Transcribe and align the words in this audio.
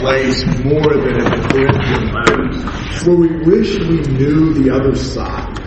place 0.00 0.44
more 0.64 0.92
than 0.94 1.16
in 1.16 1.24
the 1.24 1.48
Corinthian 1.50 2.76
where 3.06 3.16
we 3.16 3.28
wish 3.44 3.78
we 3.78 4.00
knew 4.14 4.52
the 4.54 4.74
other 4.74 4.94
side. 4.94 5.62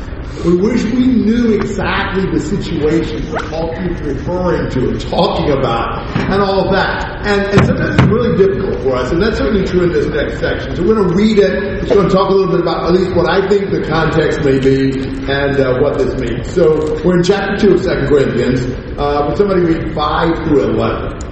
We 0.46 0.56
wish 0.56 0.84
we 0.86 1.06
knew 1.06 1.54
exactly 1.54 2.26
the 2.32 2.40
situation 2.40 3.28
Paul 3.50 3.76
keeps 3.76 4.00
referring 4.02 4.70
to 4.72 4.90
and 4.90 5.02
talking 5.02 5.52
about 5.52 6.08
and 6.16 6.42
all 6.42 6.66
of 6.66 6.72
that. 6.72 7.28
And, 7.28 7.42
and 7.42 7.66
sometimes 7.66 7.96
it's 7.96 8.08
really 8.08 8.38
difficult 8.38 8.82
for 8.84 8.96
us, 8.96 9.12
and 9.12 9.22
that's 9.22 9.38
certainly 9.38 9.66
true 9.68 9.84
in 9.84 9.92
this 9.92 10.08
next 10.08 10.40
section. 10.40 10.76
So 10.78 10.84
we're 10.84 10.96
going 10.96 11.10
to 11.10 11.16
read 11.16 11.40
it. 11.40 11.84
It's 11.84 11.94
going 11.94 12.08
to 12.08 12.14
talk 12.14 12.30
a 12.30 12.34
little 12.34 12.52
bit 12.52 12.62
about 12.62 12.86
at 12.86 12.94
least 12.94 13.16
what 13.16 13.30
I 13.30 13.48
think 13.50 13.72
the 13.72 13.84
context 13.84 14.40
may 14.46 14.60
be 14.60 14.92
and 15.30 15.60
uh, 15.60 15.80
what 15.80 15.98
this 15.98 16.18
means. 16.20 16.50
So 16.54 17.04
we're 17.04 17.18
in 17.18 17.24
chapter 17.24 17.58
2 17.58 17.74
of 17.74 17.84
2 17.84 17.90
Corinthians. 18.08 18.62
Uh, 18.98 19.36
somebody 19.36 19.62
read 19.62 19.94
5 19.94 20.36
through 20.46 20.72
11? 20.72 21.29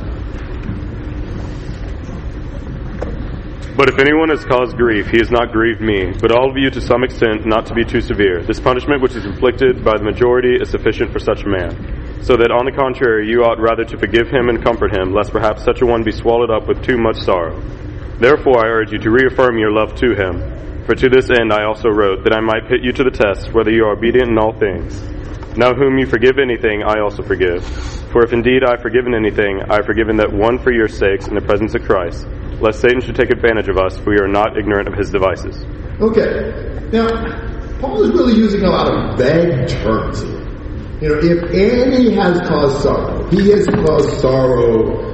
But 3.78 3.90
if 3.90 4.00
anyone 4.00 4.30
has 4.30 4.44
caused 4.44 4.76
grief, 4.76 5.06
he 5.06 5.20
has 5.20 5.30
not 5.30 5.52
grieved 5.52 5.82
me, 5.82 6.12
but 6.20 6.32
all 6.32 6.50
of 6.50 6.58
you 6.58 6.72
to 6.72 6.82
some 6.82 7.04
extent, 7.04 7.46
not 7.46 7.68
to 7.68 7.76
be 7.76 7.86
too 7.86 8.02
severe. 8.02 8.42
This 8.42 8.60
punishment 8.60 9.04
which 9.04 9.16
is 9.16 9.24
inflicted 9.24 9.86
by 9.86 9.96
the 9.96 10.04
majority 10.04 10.56
is 10.60 10.72
sufficient 10.72 11.14
for 11.14 11.20
such 11.20 11.44
a 11.44 11.48
man. 11.48 12.24
So 12.24 12.36
that 12.38 12.50
on 12.50 12.66
the 12.66 12.72
contrary, 12.72 13.30
you 13.30 13.44
ought 13.44 13.62
rather 13.62 13.86
to 13.86 13.98
forgive 14.00 14.30
him 14.30 14.50
and 14.50 14.64
comfort 14.64 14.98
him, 14.98 15.14
lest 15.14 15.32
perhaps 15.32 15.64
such 15.64 15.84
a 15.84 15.86
one 15.86 16.02
be 16.02 16.12
swallowed 16.12 16.50
up 16.50 16.68
with 16.68 16.82
too 16.82 16.98
much 16.98 17.18
sorrow. 17.18 17.62
Therefore 18.18 18.66
I 18.66 18.70
urge 18.82 18.94
you 18.94 18.98
to 18.98 19.12
reaffirm 19.12 19.60
your 19.60 19.72
love 19.72 19.94
to 20.02 20.16
him. 20.16 20.42
For 20.88 20.96
to 20.96 21.08
this 21.08 21.30
end 21.30 21.54
I 21.54 21.66
also 21.66 21.90
wrote, 21.90 22.24
that 22.24 22.34
I 22.34 22.42
might 22.42 22.68
put 22.68 22.82
you 22.82 22.92
to 22.94 23.04
the 23.04 23.14
test, 23.14 23.54
whether 23.54 23.70
you 23.70 23.86
are 23.86 23.94
obedient 23.94 24.32
in 24.32 24.40
all 24.40 24.58
things. 24.58 25.00
Now 25.56 25.76
whom 25.76 26.00
you 26.00 26.08
forgive 26.08 26.40
anything, 26.42 26.82
I 26.82 26.98
also 27.00 27.22
forgive. 27.22 27.64
For 28.10 28.26
if 28.26 28.34
indeed 28.34 28.64
I 28.66 28.72
have 28.72 28.82
forgiven 28.82 29.14
anything, 29.14 29.62
I 29.70 29.76
have 29.76 29.86
forgiven 29.86 30.18
that 30.18 30.34
one 30.34 30.58
for 30.58 30.74
your 30.74 30.88
sakes 30.88 31.28
in 31.28 31.36
the 31.36 31.46
presence 31.46 31.76
of 31.76 31.84
Christ 31.86 32.26
lest 32.60 32.82
Satan 32.82 33.02
should 33.02 33.16
take 33.16 33.30
advantage 33.30 33.68
of 33.70 33.78
us, 33.78 33.98
for 33.98 34.12
we 34.12 34.20
are 34.20 34.28
not 34.28 34.58
ignorant 34.58 34.88
of 34.88 34.96
his 34.96 35.10
devices. 35.10 35.56
Okay. 36.02 36.90
Now, 36.92 37.08
Paul 37.80 38.04
is 38.04 38.12
really 38.12 38.36
using 38.36 38.64
a 38.64 38.70
lot 38.70 38.88
of 38.88 39.18
vague 39.18 39.68
terms 39.68 40.22
here. 40.22 40.48
You 41.00 41.10
know, 41.10 41.20
if 41.22 41.52
any 41.54 42.12
has 42.16 42.40
caused 42.48 42.82
sorrow, 42.82 43.28
he 43.30 43.52
has 43.52 43.68
caused 43.68 44.20
sorrow 44.20 45.14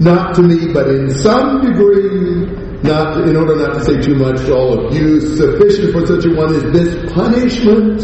not 0.00 0.34
to 0.34 0.42
me, 0.42 0.72
but 0.72 0.88
in 0.88 1.10
some 1.10 1.60
degree, 1.60 2.46
not 2.82 3.28
in 3.28 3.36
order 3.36 3.56
not 3.56 3.74
to 3.74 3.84
say 3.84 4.00
too 4.00 4.14
much 4.14 4.38
to 4.46 4.54
all 4.54 4.86
of 4.86 4.94
you, 4.94 5.20
sufficient 5.36 5.92
for 5.92 6.06
such 6.06 6.24
a 6.24 6.34
one 6.34 6.54
is 6.54 6.62
this 6.72 7.12
punishment 7.12 8.00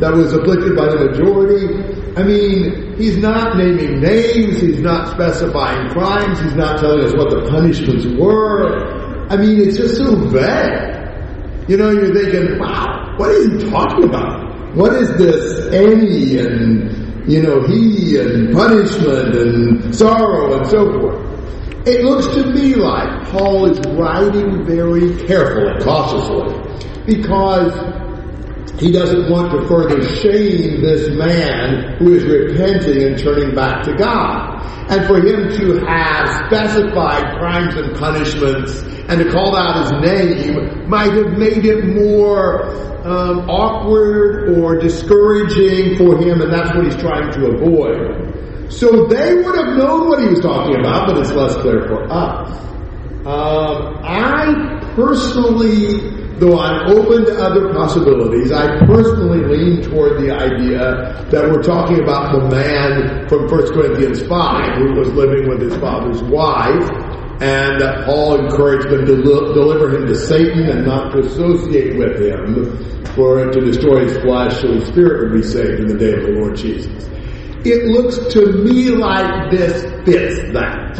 that 0.00 0.12
was 0.12 0.32
afflicted 0.32 0.76
by 0.76 0.88
the 0.88 0.96
majority 1.10 1.94
I 2.16 2.22
mean, 2.22 2.94
he's 2.96 3.16
not 3.16 3.56
naming 3.56 4.00
names, 4.00 4.60
he's 4.60 4.78
not 4.78 5.10
specifying 5.10 5.90
crimes, 5.90 6.38
he's 6.40 6.54
not 6.54 6.78
telling 6.78 7.04
us 7.04 7.12
what 7.14 7.30
the 7.30 7.48
punishments 7.50 8.06
were. 8.06 9.26
I 9.28 9.36
mean, 9.36 9.60
it's 9.60 9.76
just 9.76 9.96
so 9.96 10.14
vague. 10.28 11.68
You 11.68 11.76
know, 11.76 11.90
you're 11.90 12.14
thinking, 12.14 12.58
wow, 12.60 13.14
what 13.16 13.30
is 13.32 13.64
he 13.64 13.68
talking 13.68 14.04
about? 14.04 14.76
What 14.76 14.92
is 14.92 15.08
this 15.16 15.72
any 15.74 16.38
and, 16.38 17.28
you 17.28 17.42
know, 17.42 17.66
he 17.66 18.16
and 18.18 18.54
punishment 18.54 19.34
and 19.34 19.94
sorrow 19.94 20.56
and 20.56 20.66
so 20.68 21.00
forth? 21.00 21.33
It 21.86 22.02
looks 22.02 22.26
to 22.28 22.46
me 22.46 22.76
like 22.76 23.28
Paul 23.28 23.66
is 23.70 23.78
writing 23.88 24.64
very 24.64 25.16
carefully, 25.26 25.84
cautiously, 25.84 27.04
because 27.04 27.74
he 28.80 28.90
doesn't 28.90 29.30
want 29.30 29.52
to 29.52 29.68
further 29.68 30.02
shame 30.02 30.80
this 30.80 31.14
man 31.14 31.98
who 31.98 32.14
is 32.14 32.24
repenting 32.24 33.02
and 33.02 33.18
turning 33.18 33.54
back 33.54 33.84
to 33.84 33.94
God. 33.96 34.62
And 34.90 35.06
for 35.06 35.18
him 35.18 35.50
to 35.58 35.84
have 35.84 36.46
specified 36.46 37.38
crimes 37.38 37.74
and 37.76 37.94
punishments 37.96 38.80
and 39.08 39.20
to 39.20 39.30
call 39.30 39.54
out 39.54 39.82
his 39.82 40.10
name 40.10 40.88
might 40.88 41.12
have 41.12 41.36
made 41.36 41.66
it 41.66 41.84
more 41.84 42.66
um, 43.06 43.48
awkward 43.50 44.56
or 44.56 44.78
discouraging 44.78 45.98
for 45.98 46.16
him, 46.16 46.40
and 46.40 46.50
that's 46.50 46.74
what 46.74 46.86
he's 46.86 46.96
trying 46.96 47.30
to 47.32 47.46
avoid. 47.50 48.33
So 48.78 49.06
they 49.06 49.34
would 49.34 49.56
have 49.56 49.76
known 49.76 50.08
what 50.08 50.20
he 50.20 50.28
was 50.28 50.40
talking 50.40 50.80
about, 50.80 51.08
but 51.08 51.18
it's 51.18 51.32
less 51.32 51.54
clear 51.56 51.86
for 51.86 52.10
us. 52.10 52.50
Um, 53.24 54.00
I 54.02 54.80
personally 54.94 56.24
though 56.38 56.58
I'm 56.58 56.90
open 56.90 57.24
to 57.26 57.40
other 57.40 57.72
possibilities, 57.72 58.50
I 58.50 58.84
personally 58.86 59.44
lean 59.44 59.82
toward 59.82 60.20
the 60.20 60.32
idea 60.32 61.24
that 61.30 61.44
we're 61.44 61.62
talking 61.62 62.02
about 62.02 62.32
the 62.32 62.48
man 62.48 63.28
from 63.28 63.48
1 63.48 63.72
Corinthians 63.72 64.20
5 64.26 64.78
who 64.78 64.94
was 64.94 65.08
living 65.12 65.48
with 65.48 65.60
his 65.60 65.76
father's 65.76 66.22
wife, 66.24 66.90
and 67.40 67.80
that 67.80 68.04
Paul 68.04 68.44
encouraged 68.44 68.88
them 68.88 69.06
to 69.06 69.22
deliver 69.22 69.96
him 69.96 70.06
to 70.06 70.14
Satan 70.14 70.68
and 70.68 70.84
not 70.84 71.12
to 71.12 71.20
associate 71.20 71.96
with 71.96 72.20
him 72.20 73.04
for 73.14 73.50
to 73.50 73.60
destroy 73.60 74.04
his 74.04 74.16
flesh 74.18 74.60
so 74.60 74.72
his 74.72 74.88
spirit 74.88 75.30
would 75.30 75.40
be 75.40 75.46
saved 75.46 75.80
in 75.80 75.86
the 75.86 75.98
day 75.98 76.14
of 76.14 76.22
the 76.22 76.32
Lord 76.32 76.56
Jesus. 76.56 77.13
It 77.64 77.86
looks 77.86 78.18
to 78.34 78.52
me 78.62 78.90
like 78.90 79.50
this 79.50 79.82
fits 80.04 80.52
that. 80.52 80.98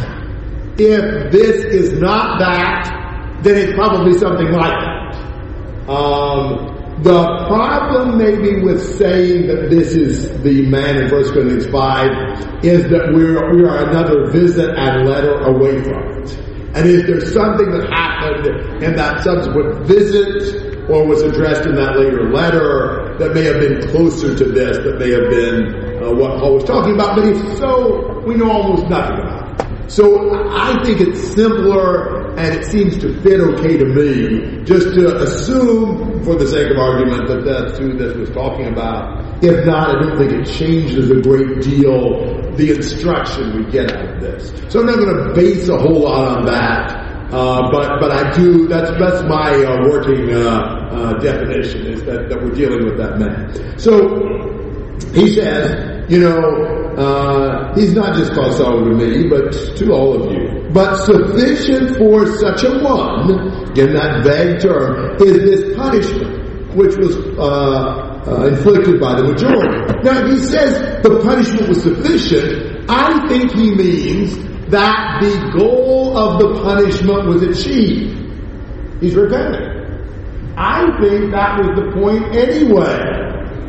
If 0.77 1.31
this 1.31 1.63
is 1.63 1.99
not 1.99 2.39
that, 2.39 3.43
then 3.43 3.55
it's 3.55 3.73
probably 3.73 4.17
something 4.17 4.51
like 4.51 4.73
that. 4.73 5.89
Um, 5.89 7.03
the 7.03 7.45
problem 7.47 8.17
maybe 8.17 8.63
with 8.63 8.97
saying 8.97 9.45
that 9.47 9.69
this 9.69 9.93
is 9.93 10.41
the 10.41 10.65
man 10.67 11.03
in 11.03 11.11
1 11.11 11.23
Corinthians 11.33 11.67
5 11.67 12.65
is 12.65 12.89
that 12.89 13.13
we're, 13.13 13.53
we 13.53 13.63
are 13.63 13.87
another 13.87 14.31
visit 14.31 14.71
and 14.75 15.07
letter 15.07 15.35
away 15.43 15.83
from 15.83 16.23
it. 16.23 16.37
And 16.73 16.89
if 16.89 17.05
there's 17.05 17.31
something 17.31 17.69
that 17.69 17.89
happened 17.93 18.83
in 18.83 18.95
that 18.95 19.23
subsequent 19.23 19.85
visit 19.85 20.89
or 20.89 21.05
was 21.05 21.21
addressed 21.21 21.65
in 21.65 21.75
that 21.75 21.95
later 21.95 22.31
letter 22.31 23.15
that 23.19 23.33
may 23.33 23.43
have 23.43 23.59
been 23.59 23.87
closer 23.91 24.35
to 24.35 24.45
this, 24.45 24.77
that 24.77 24.97
may 24.97 25.11
have 25.11 25.29
been 25.29 25.84
uh, 26.05 26.13
what 26.13 26.39
Paul 26.39 26.55
was 26.55 26.63
talking 26.63 26.93
about, 26.93 27.15
but 27.15 27.25
if 27.25 27.57
so, 27.57 28.21
we 28.25 28.35
know 28.35 28.51
almost 28.51 28.87
nothing 28.89 29.17
about 29.19 29.61
it. 29.61 29.91
So 29.91 30.33
I 30.49 30.81
think 30.83 30.99
it's 30.99 31.19
simpler 31.35 32.35
and 32.37 32.55
it 32.55 32.65
seems 32.65 32.97
to 32.97 33.21
fit 33.21 33.39
okay 33.39 33.77
to 33.77 33.85
me 33.85 34.63
just 34.65 34.93
to 34.95 35.15
assume, 35.17 36.23
for 36.23 36.35
the 36.35 36.47
sake 36.47 36.71
of 36.71 36.77
argument, 36.77 37.27
that 37.27 37.45
that's 37.45 37.77
who 37.77 37.95
this 37.97 38.15
was 38.17 38.29
talking 38.31 38.67
about. 38.67 39.43
If 39.43 39.65
not, 39.65 39.95
I 39.95 40.01
don't 40.01 40.17
think 40.17 40.31
it 40.31 40.45
changes 40.45 41.11
a 41.11 41.21
great 41.21 41.61
deal 41.61 42.41
the 42.55 42.71
instruction 42.75 43.57
we 43.57 43.71
get 43.71 43.91
out 43.91 44.15
of 44.15 44.21
this. 44.21 44.49
So 44.71 44.79
I'm 44.79 44.87
not 44.87 44.97
going 44.97 45.27
to 45.27 45.33
base 45.33 45.67
a 45.69 45.77
whole 45.77 46.01
lot 46.01 46.37
on 46.39 46.45
that. 46.45 47.05
Uh, 47.31 47.71
but 47.71 47.99
but 47.99 48.11
I 48.11 48.31
do 48.35 48.67
that's 48.67 48.91
that's 48.99 49.23
my 49.27 49.55
uh, 49.55 49.89
working 49.89 50.31
uh, 50.31 50.47
uh 50.47 51.13
definition 51.19 51.87
is 51.87 52.03
that, 52.03 52.29
that 52.29 52.39
we're 52.39 52.53
dealing 52.53 52.85
with 52.85 52.97
that 52.97 53.17
man. 53.17 53.79
So 53.79 54.45
he 55.11 55.33
says, 55.33 55.94
you 56.07 56.19
know, 56.19 56.39
uh, 56.97 57.73
he's 57.75 57.93
not 57.93 58.15
just 58.15 58.33
caused 58.33 58.57
sorrow 58.57 58.83
to 58.83 58.95
me, 58.95 59.27
but 59.27 59.51
to 59.77 59.91
all 59.91 60.21
of 60.21 60.31
you. 60.31 60.69
But 60.71 61.03
sufficient 61.05 61.97
for 61.97 62.27
such 62.37 62.63
a 62.63 62.79
one, 62.83 63.77
in 63.77 63.93
that 63.93 64.23
vague 64.23 64.61
term, 64.61 65.15
is 65.19 65.37
this 65.37 65.75
punishment, 65.75 66.75
which 66.75 66.95
was 66.97 67.15
uh, 67.39 68.21
uh, 68.27 68.47
inflicted 68.47 68.99
by 68.99 69.15
the 69.15 69.23
majority. 69.23 70.03
Now, 70.03 70.27
he 70.29 70.37
says 70.37 71.01
the 71.01 71.19
punishment 71.23 71.69
was 71.69 71.81
sufficient. 71.81 72.89
I 72.89 73.27
think 73.27 73.51
he 73.53 73.73
means 73.73 74.37
that 74.69 75.21
the 75.21 75.51
goal 75.57 76.17
of 76.17 76.39
the 76.39 76.61
punishment 76.61 77.27
was 77.27 77.41
achieved. 77.41 78.21
He's 79.01 79.15
repenting. 79.15 79.73
I 80.57 80.85
think 81.01 81.31
that 81.31 81.59
was 81.59 81.75
the 81.75 81.91
point 81.99 82.35
anyway 82.35 83.14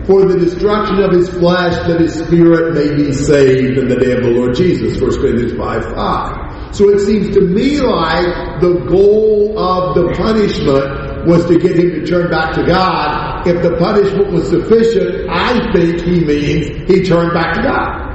for 0.06 0.24
the 0.24 0.38
destruction 0.38 1.00
of 1.00 1.10
his 1.10 1.28
flesh 1.28 1.74
that 1.88 2.00
his 2.00 2.14
spirit 2.14 2.74
may 2.74 2.94
be 2.94 3.12
saved 3.12 3.76
in 3.76 3.88
the 3.88 3.96
day 3.96 4.12
of 4.12 4.22
the 4.22 4.30
Lord 4.30 4.54
Jesus. 4.54 5.00
1 5.00 5.10
Corinthians 5.20 5.52
5 5.54 5.84
5. 5.94 6.74
So 6.76 6.90
it 6.90 7.00
seems 7.00 7.34
to 7.34 7.40
me 7.40 7.80
like 7.80 8.60
the 8.60 8.84
goal 8.88 9.58
of 9.58 9.94
the 9.96 10.14
punishment 10.14 11.26
was 11.26 11.44
to 11.46 11.58
get 11.58 11.76
him 11.76 11.90
to 11.90 12.06
turn 12.06 12.30
back 12.30 12.54
to 12.54 12.64
God. 12.64 13.46
If 13.46 13.62
the 13.62 13.76
punishment 13.78 14.30
was 14.30 14.48
sufficient, 14.48 15.28
I 15.28 15.72
think 15.72 16.00
he 16.02 16.24
means 16.24 16.88
he 16.88 17.02
turned 17.02 17.32
back 17.32 17.54
to 17.54 17.62
God. 17.62 18.06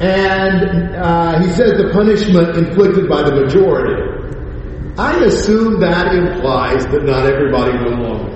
And 0.00 0.96
uh, 0.96 1.40
he 1.42 1.48
says 1.52 1.76
the 1.76 1.90
punishment 1.92 2.56
inflicted 2.56 3.08
by 3.08 3.22
the 3.22 3.36
majority. 3.36 4.10
I 4.98 5.16
assume 5.24 5.78
that 5.80 6.14
implies 6.14 6.86
that 6.86 7.04
not 7.04 7.26
everybody 7.26 7.72
went 7.72 8.00
along. 8.00 8.29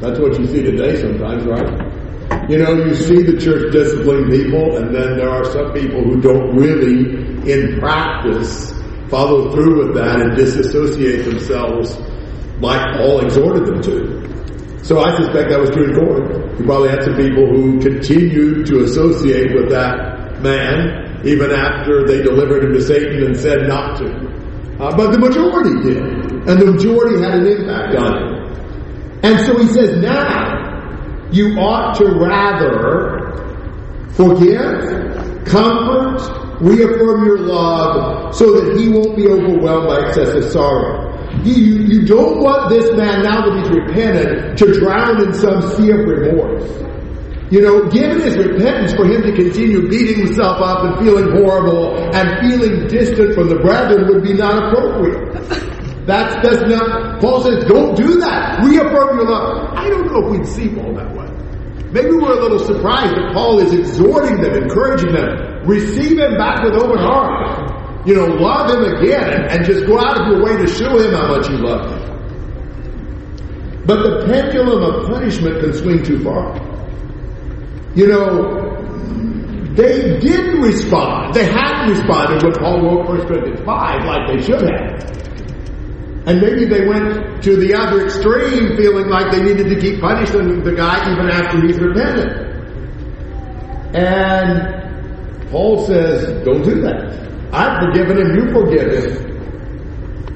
That's 0.00 0.18
what 0.18 0.38
you 0.38 0.46
see 0.46 0.62
today 0.62 1.00
sometimes, 1.00 1.44
right? 1.44 2.50
You 2.50 2.58
know, 2.58 2.72
you 2.84 2.94
see 2.94 3.22
the 3.22 3.38
church 3.38 3.72
discipline 3.72 4.30
people, 4.30 4.76
and 4.76 4.94
then 4.94 5.16
there 5.16 5.30
are 5.30 5.44
some 5.44 5.72
people 5.72 6.02
who 6.02 6.20
don't 6.20 6.54
really, 6.54 7.50
in 7.50 7.78
practice, 7.80 8.72
follow 9.08 9.50
through 9.52 9.86
with 9.86 9.94
that 9.96 10.20
and 10.20 10.36
disassociate 10.36 11.24
themselves 11.24 11.96
like 12.60 12.80
Paul 12.96 13.20
exhorted 13.20 13.66
them 13.66 13.82
to. 13.82 14.84
So 14.84 15.00
I 15.00 15.16
suspect 15.16 15.50
that 15.50 15.58
was 15.58 15.70
true 15.70 15.90
in 15.90 15.94
Corinth. 15.94 16.60
You 16.60 16.64
probably 16.64 16.90
had 16.90 17.02
some 17.02 17.16
people 17.16 17.46
who 17.46 17.80
continued 17.80 18.66
to 18.66 18.84
associate 18.84 19.54
with 19.54 19.70
that 19.70 20.40
man 20.40 21.06
even 21.24 21.50
after 21.50 22.06
they 22.06 22.22
delivered 22.22 22.64
him 22.64 22.72
to 22.74 22.80
Satan 22.80 23.24
and 23.24 23.36
said 23.36 23.66
not 23.66 23.96
to. 23.98 24.06
Uh, 24.78 24.96
but 24.96 25.10
the 25.10 25.18
majority 25.18 25.74
did. 25.82 26.02
And 26.46 26.60
the 26.60 26.70
majority 26.70 27.20
had 27.20 27.34
an 27.40 27.46
impact 27.46 27.96
on 27.96 28.12
him. 28.14 28.35
And 29.26 29.44
so 29.44 29.58
he 29.58 29.66
says, 29.66 30.00
now 30.00 31.28
you 31.32 31.58
ought 31.58 31.96
to 31.96 32.04
rather 32.14 33.34
forgive, 34.12 35.44
comfort, 35.44 36.60
reaffirm 36.60 37.26
your 37.26 37.38
love 37.40 38.32
so 38.36 38.52
that 38.52 38.78
he 38.78 38.88
won't 38.88 39.16
be 39.16 39.26
overwhelmed 39.26 39.88
by 39.88 40.06
excessive 40.06 40.52
sorrow. 40.52 41.12
You, 41.42 41.54
you 41.54 42.06
don't 42.06 42.40
want 42.40 42.70
this 42.70 42.96
man, 42.96 43.24
now 43.24 43.44
that 43.44 43.58
he's 43.58 43.68
repented, 43.68 44.56
to 44.58 44.72
drown 44.78 45.20
in 45.20 45.34
some 45.34 45.60
sea 45.74 45.90
of 45.90 45.98
remorse. 46.06 46.70
You 47.50 47.62
know, 47.62 47.88
given 47.90 48.20
his 48.20 48.36
repentance 48.36 48.92
for 48.94 49.06
him 49.06 49.22
to 49.22 49.32
continue 49.32 49.88
beating 49.88 50.24
himself 50.24 50.60
up 50.62 50.84
and 50.84 51.04
feeling 51.04 51.32
horrible 51.32 51.96
and 52.14 52.38
feeling 52.40 52.86
distant 52.86 53.34
from 53.34 53.48
the 53.48 53.56
brethren 53.56 54.06
would 54.06 54.22
be 54.22 54.34
not 54.34 54.68
appropriate. 54.68 56.06
That's, 56.06 56.34
that's 56.46 56.62
not, 56.70 57.05
Paul 57.20 57.42
says, 57.42 57.64
don't 57.64 57.96
do 57.96 58.20
that. 58.20 58.62
Reaffirm 58.64 59.18
your 59.18 59.28
love. 59.28 59.72
I 59.74 59.88
don't 59.88 60.06
know 60.06 60.26
if 60.26 60.30
we'd 60.38 60.46
see 60.46 60.68
Paul 60.74 60.94
that 60.94 61.14
way. 61.14 61.26
Maybe 61.92 62.10
we're 62.10 62.32
a 62.32 62.40
little 62.40 62.58
surprised 62.58 63.14
that 63.14 63.32
Paul 63.32 63.58
is 63.60 63.72
exhorting 63.72 64.40
them, 64.40 64.54
encouraging 64.62 65.12
them, 65.12 65.66
receive 65.66 66.18
him 66.18 66.36
back 66.36 66.62
with 66.62 66.74
open 66.74 66.98
arms. 66.98 67.72
You 68.06 68.14
know, 68.14 68.26
love 68.26 68.70
him 68.70 68.84
again 68.94 69.46
and, 69.50 69.64
just 69.64 69.86
go 69.86 69.98
out 69.98 70.20
of 70.20 70.26
your 70.28 70.44
way 70.44 70.56
to 70.56 70.66
show 70.66 70.98
him 70.98 71.12
how 71.12 71.28
much 71.28 71.48
you 71.48 71.56
love 71.56 71.90
him. 71.90 72.02
But 73.86 74.02
the 74.02 74.26
pendulum 74.26 74.82
of 74.82 75.06
punishment 75.06 75.60
can 75.60 75.72
swing 75.74 76.02
too 76.02 76.22
far. 76.22 76.54
You 77.94 78.08
know, 78.08 78.76
they 79.74 80.18
didn't 80.18 80.60
respond. 80.60 81.34
They 81.34 81.46
hadn't 81.46 81.96
responded 81.96 82.42
when 82.42 82.52
Paul 82.54 82.82
wrote 82.82 83.08
1 83.08 83.26
Corinthians 83.26 83.60
5 83.64 84.04
like 84.04 84.28
they 84.28 84.42
should 84.42 84.62
have. 84.62 85.35
And 86.26 86.40
maybe 86.40 86.64
they 86.64 86.86
went 86.88 87.42
to 87.44 87.56
the 87.56 87.74
other 87.74 88.04
extreme 88.04 88.76
feeling 88.76 89.08
like 89.08 89.30
they 89.30 89.42
needed 89.42 89.68
to 89.68 89.80
keep 89.80 90.00
punishing 90.00 90.64
the 90.64 90.74
guy 90.74 91.12
even 91.12 91.30
after 91.30 91.64
he's 91.64 91.78
repented. 91.78 92.46
And 93.94 95.50
Paul 95.50 95.86
says, 95.86 96.44
don't 96.44 96.62
do 96.62 96.80
that. 96.82 97.30
I've 97.52 97.80
forgiven 97.84 98.18
him, 98.18 98.34
you 98.34 98.52
forgive 98.52 98.90
him. 98.90 99.26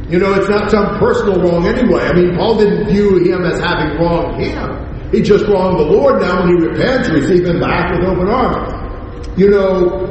You 0.09 0.19
know, 0.19 0.35
it's 0.35 0.49
not 0.49 0.71
some 0.71 0.99
personal 0.99 1.43
wrong 1.43 1.67
anyway. 1.67 2.03
I 2.03 2.13
mean, 2.13 2.37
Paul 2.37 2.59
didn't 2.59 2.89
view 2.89 3.19
him 3.25 3.45
as 3.45 3.61
having 3.61 3.99
wronged 3.99 4.41
him. 4.43 5.11
He 5.11 5.23
just 5.23 5.45
wronged 5.47 5.79
the 5.79 5.85
Lord. 5.85 6.21
Now 6.21 6.45
when 6.45 6.57
he 6.57 6.67
repents, 6.67 7.09
receive 7.09 7.47
him 7.47 7.59
back 7.59 7.93
with 7.93 8.09
open 8.09 8.29
arms. 8.29 9.29
You 9.37 9.51
know, 9.51 10.07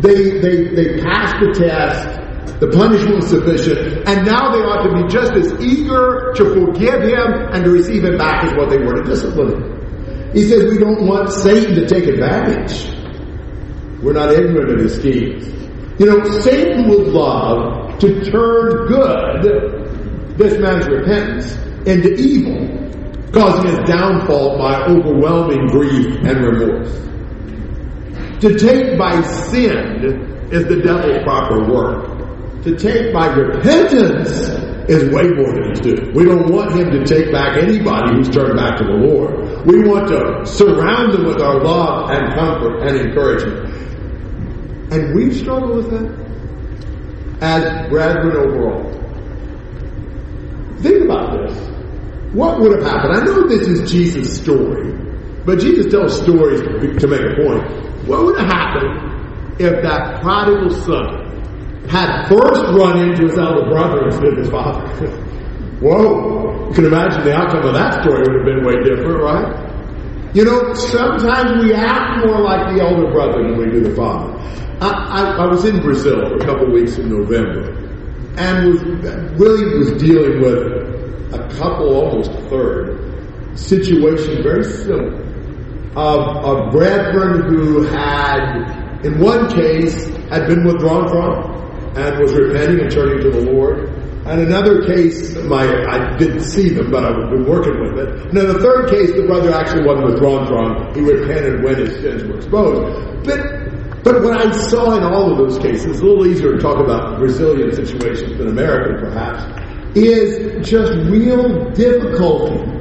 they, 0.00 0.40
they, 0.40 0.74
they 0.74 1.02
passed 1.02 1.36
the 1.40 1.52
test. 1.52 2.18
The 2.62 2.68
punishment 2.68 3.16
was 3.16 3.26
sufficient. 3.26 4.06
And 4.06 4.24
now 4.24 4.52
they 4.52 4.60
ought 4.60 4.86
to 4.86 5.02
be 5.02 5.08
just 5.10 5.32
as 5.32 5.50
eager 5.60 6.32
to 6.36 6.44
forgive 6.54 7.02
him 7.02 7.50
and 7.50 7.64
to 7.64 7.70
receive 7.70 8.04
him 8.04 8.16
back 8.16 8.44
as 8.44 8.54
what 8.54 8.70
they 8.70 8.78
were 8.78 9.02
to 9.02 9.02
discipline 9.02 9.50
him. 9.50 10.30
He 10.32 10.44
says 10.44 10.70
we 10.70 10.78
don't 10.78 11.04
want 11.04 11.32
Satan 11.32 11.74
to 11.74 11.88
take 11.88 12.06
advantage. 12.06 12.86
We're 14.00 14.12
not 14.12 14.30
ignorant 14.30 14.70
of 14.70 14.78
his 14.78 14.94
schemes. 14.94 15.48
You 15.98 16.06
know, 16.06 16.22
Satan 16.38 16.88
would 16.88 17.08
love 17.08 17.98
to 17.98 18.30
turn 18.30 18.86
good, 18.86 20.38
this 20.38 20.56
man's 20.60 20.86
repentance, 20.86 21.54
into 21.84 22.14
evil, 22.14 22.62
causing 23.32 23.70
his 23.70 23.78
downfall 23.90 24.56
by 24.58 24.84
overwhelming 24.84 25.66
grief 25.66 26.14
and 26.22 26.46
remorse. 26.46 26.94
To 28.40 28.56
take 28.56 28.96
by 28.96 29.20
sin 29.50 30.48
is 30.52 30.64
the 30.68 30.76
devil's 30.76 31.24
proper 31.24 31.68
work. 31.68 32.11
To 32.64 32.76
take 32.76 33.12
by 33.12 33.26
repentance 33.26 34.30
is 34.88 35.12
way 35.12 35.28
more 35.30 35.52
than 35.52 35.70
he's 35.70 35.80
doing. 35.80 36.14
We 36.14 36.24
don't 36.24 36.48
want 36.52 36.72
him 36.72 36.92
to 36.92 37.04
take 37.04 37.32
back 37.32 37.56
anybody 37.56 38.14
who's 38.14 38.28
turned 38.28 38.56
back 38.56 38.78
to 38.78 38.84
the 38.84 38.92
Lord. 38.92 39.66
We 39.66 39.82
want 39.82 40.06
to 40.08 40.46
surround 40.46 41.12
them 41.12 41.24
with 41.26 41.40
our 41.40 41.60
love 41.60 42.10
and 42.10 42.32
comfort 42.34 42.82
and 42.86 42.96
encouragement. 42.96 44.92
And 44.92 45.14
we 45.14 45.32
struggle 45.32 45.76
with 45.76 45.90
that 45.90 46.22
as 47.40 47.88
brethren 47.88 48.36
overall. 48.36 48.92
Think 50.82 51.04
about 51.04 51.32
this. 51.32 51.58
What 52.32 52.60
would 52.60 52.72
have 52.78 52.84
happened? 52.84 53.16
I 53.16 53.24
know 53.24 53.48
this 53.48 53.66
is 53.66 53.90
Jesus' 53.90 54.40
story, 54.40 54.92
but 55.44 55.58
Jesus 55.58 55.90
tells 55.90 56.16
stories 56.20 56.60
to 56.60 57.08
make 57.08 57.20
a 57.20 57.42
point. 57.42 58.06
What 58.06 58.24
would 58.24 58.38
have 58.38 58.48
happened 58.48 59.60
if 59.60 59.82
that 59.82 60.22
prodigal 60.22 60.70
son 60.70 61.21
had 61.88 62.28
first 62.28 62.62
run 62.76 62.98
into 63.08 63.24
his 63.28 63.38
elder 63.38 63.68
brother 63.68 64.06
instead 64.06 64.32
of 64.32 64.38
his 64.38 64.50
father? 64.50 64.88
Whoa! 65.80 66.68
You 66.68 66.74
can 66.74 66.84
imagine 66.86 67.24
the 67.24 67.34
outcome 67.34 67.66
of 67.66 67.74
that 67.74 68.02
story 68.02 68.22
would 68.22 68.36
have 68.36 68.44
been 68.44 68.64
way 68.64 68.82
different, 68.84 69.20
right? 69.20 70.34
You 70.34 70.44
know, 70.44 70.72
sometimes 70.74 71.62
we 71.62 71.74
act 71.74 72.24
more 72.24 72.40
like 72.40 72.74
the 72.74 72.82
elder 72.82 73.10
brother 73.10 73.42
than 73.42 73.58
we 73.58 73.66
do 73.66 73.80
the 73.80 73.94
father. 73.94 74.32
I, 74.80 74.90
I, 74.90 75.44
I 75.44 75.46
was 75.46 75.64
in 75.64 75.80
Brazil 75.82 76.40
a 76.40 76.44
couple 76.44 76.70
weeks 76.70 76.96
in 76.98 77.10
November, 77.10 77.72
and 78.38 78.72
was 78.72 78.82
really 79.38 79.78
was 79.78 79.90
dealing 80.00 80.40
with 80.40 81.34
a 81.34 81.48
couple, 81.58 81.94
almost 81.94 82.30
a 82.30 82.40
third, 82.48 83.58
situation 83.58 84.42
very 84.42 84.64
similar 84.64 85.22
of, 85.96 86.44
of 86.44 86.72
brethren 86.72 87.42
who 87.48 87.82
had, 87.82 89.04
in 89.04 89.20
one 89.20 89.50
case, 89.50 90.08
had 90.30 90.46
been 90.48 90.64
withdrawn 90.64 91.08
from 91.08 91.51
and 91.96 92.18
was 92.18 92.32
repenting 92.32 92.80
and 92.80 92.90
turning 92.90 93.22
to 93.22 93.30
the 93.30 93.50
Lord. 93.50 93.88
And 94.24 94.40
another 94.40 94.82
case, 94.82 95.36
my 95.36 95.64
I 95.64 96.16
didn't 96.16 96.42
see 96.42 96.68
them, 96.70 96.90
but 96.90 97.04
I've 97.04 97.30
been 97.30 97.44
working 97.44 97.80
with 97.80 97.98
it. 97.98 98.28
And 98.28 98.38
in 98.38 98.46
the 98.46 98.60
third 98.60 98.88
case, 98.88 99.12
the 99.14 99.26
brother 99.26 99.52
actually 99.52 99.84
wasn't 99.84 100.06
withdrawn 100.06 100.46
from; 100.46 100.94
he 100.94 101.00
repented 101.00 101.64
when 101.64 101.76
his 101.76 102.00
sins 102.00 102.22
were 102.24 102.36
exposed. 102.36 103.26
But 103.26 104.04
but 104.04 104.22
what 104.22 104.34
I 104.34 104.50
saw 104.68 104.96
in 104.96 105.02
all 105.04 105.32
of 105.32 105.38
those 105.38 105.58
cases, 105.58 106.00
a 106.00 106.04
little 106.04 106.26
easier 106.26 106.52
to 106.52 106.58
talk 106.58 106.78
about 106.78 107.18
Brazilian 107.18 107.72
situations 107.74 108.38
than 108.38 108.48
American 108.48 108.98
perhaps, 108.98 109.44
is 109.96 110.68
just 110.68 110.92
real 111.08 111.70
difficulty 111.70 112.72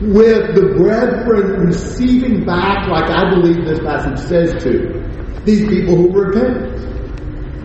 with 0.00 0.54
the 0.54 0.74
brethren 0.76 1.66
receiving 1.66 2.44
back, 2.44 2.86
like 2.88 3.10
I 3.10 3.30
believe 3.30 3.64
this 3.64 3.80
passage 3.80 4.18
says 4.28 4.62
to, 4.62 5.42
these 5.44 5.68
people 5.68 5.96
who 5.96 6.12
repent. 6.12 6.76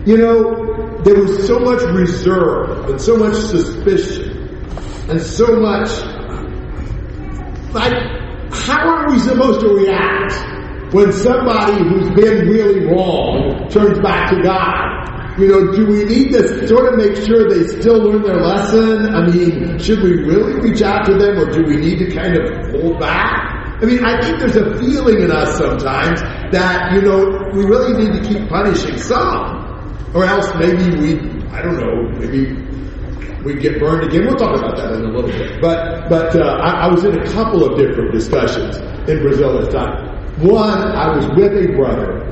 You 0.06 0.18
know, 0.18 1.00
there 1.02 1.14
was 1.18 1.46
so 1.46 1.58
much 1.58 1.82
reserve 1.82 2.90
and 2.90 3.00
so 3.00 3.16
much 3.16 3.34
suspicion 3.34 4.34
and 5.08 5.20
so 5.20 5.60
much, 5.60 5.88
like, 7.72 7.92
how 8.52 8.86
are 8.86 9.10
we 9.10 9.18
supposed 9.18 9.60
to 9.60 9.68
react 9.68 10.94
when 10.94 11.10
somebody 11.12 11.82
who's 11.88 12.10
been 12.10 12.46
really 12.48 12.86
wrong 12.86 13.68
turns 13.70 13.98
back 14.00 14.30
to 14.30 14.42
God? 14.42 15.38
You 15.38 15.48
know, 15.48 15.72
do 15.72 15.86
we 15.86 16.04
need 16.04 16.32
to 16.32 16.68
sort 16.68 16.92
of 16.92 16.98
make 16.98 17.16
sure 17.16 17.48
they 17.48 17.66
still 17.66 17.98
learn 17.98 18.22
their 18.22 18.36
lesson? 18.40 19.14
I 19.14 19.26
mean, 19.26 19.78
should 19.78 20.02
we 20.02 20.22
really 20.22 20.60
reach 20.60 20.82
out 20.82 21.06
to 21.06 21.14
them 21.14 21.38
or 21.38 21.50
do 21.50 21.64
we 21.64 21.76
need 21.76 21.98
to 21.98 22.14
kind 22.14 22.36
of 22.36 22.70
hold 22.70 23.00
back? 23.00 23.80
I 23.82 23.86
mean, 23.86 24.04
I 24.04 24.20
think 24.22 24.38
there's 24.38 24.56
a 24.56 24.78
feeling 24.78 25.22
in 25.22 25.32
us 25.32 25.58
sometimes 25.58 26.20
that, 26.52 26.92
you 26.92 27.02
know, 27.02 27.50
we 27.52 27.64
really 27.64 28.04
need 28.04 28.22
to 28.22 28.28
keep 28.28 28.48
punishing 28.48 28.96
some. 28.96 29.53
Or 30.14 30.24
else 30.24 30.48
maybe 30.54 30.96
we, 30.96 31.18
I 31.50 31.60
don't 31.60 31.76
know, 31.76 32.08
maybe 32.20 32.54
we 33.42 33.54
get 33.60 33.80
burned 33.80 34.04
again. 34.04 34.26
We'll 34.26 34.36
talk 34.36 34.56
about 34.56 34.76
that 34.76 34.92
in 34.92 35.04
a 35.04 35.08
little 35.08 35.28
bit. 35.28 35.60
But, 35.60 36.08
but 36.08 36.36
uh, 36.36 36.44
I, 36.44 36.86
I 36.86 36.88
was 36.88 37.02
in 37.02 37.18
a 37.18 37.26
couple 37.32 37.64
of 37.64 37.76
different 37.76 38.12
discussions 38.12 38.76
in 39.08 39.20
Brazil 39.22 39.60
this 39.60 39.74
time. 39.74 40.14
One, 40.40 40.78
I 40.78 41.16
was 41.16 41.26
with 41.36 41.52
a 41.52 41.72
brother 41.74 42.24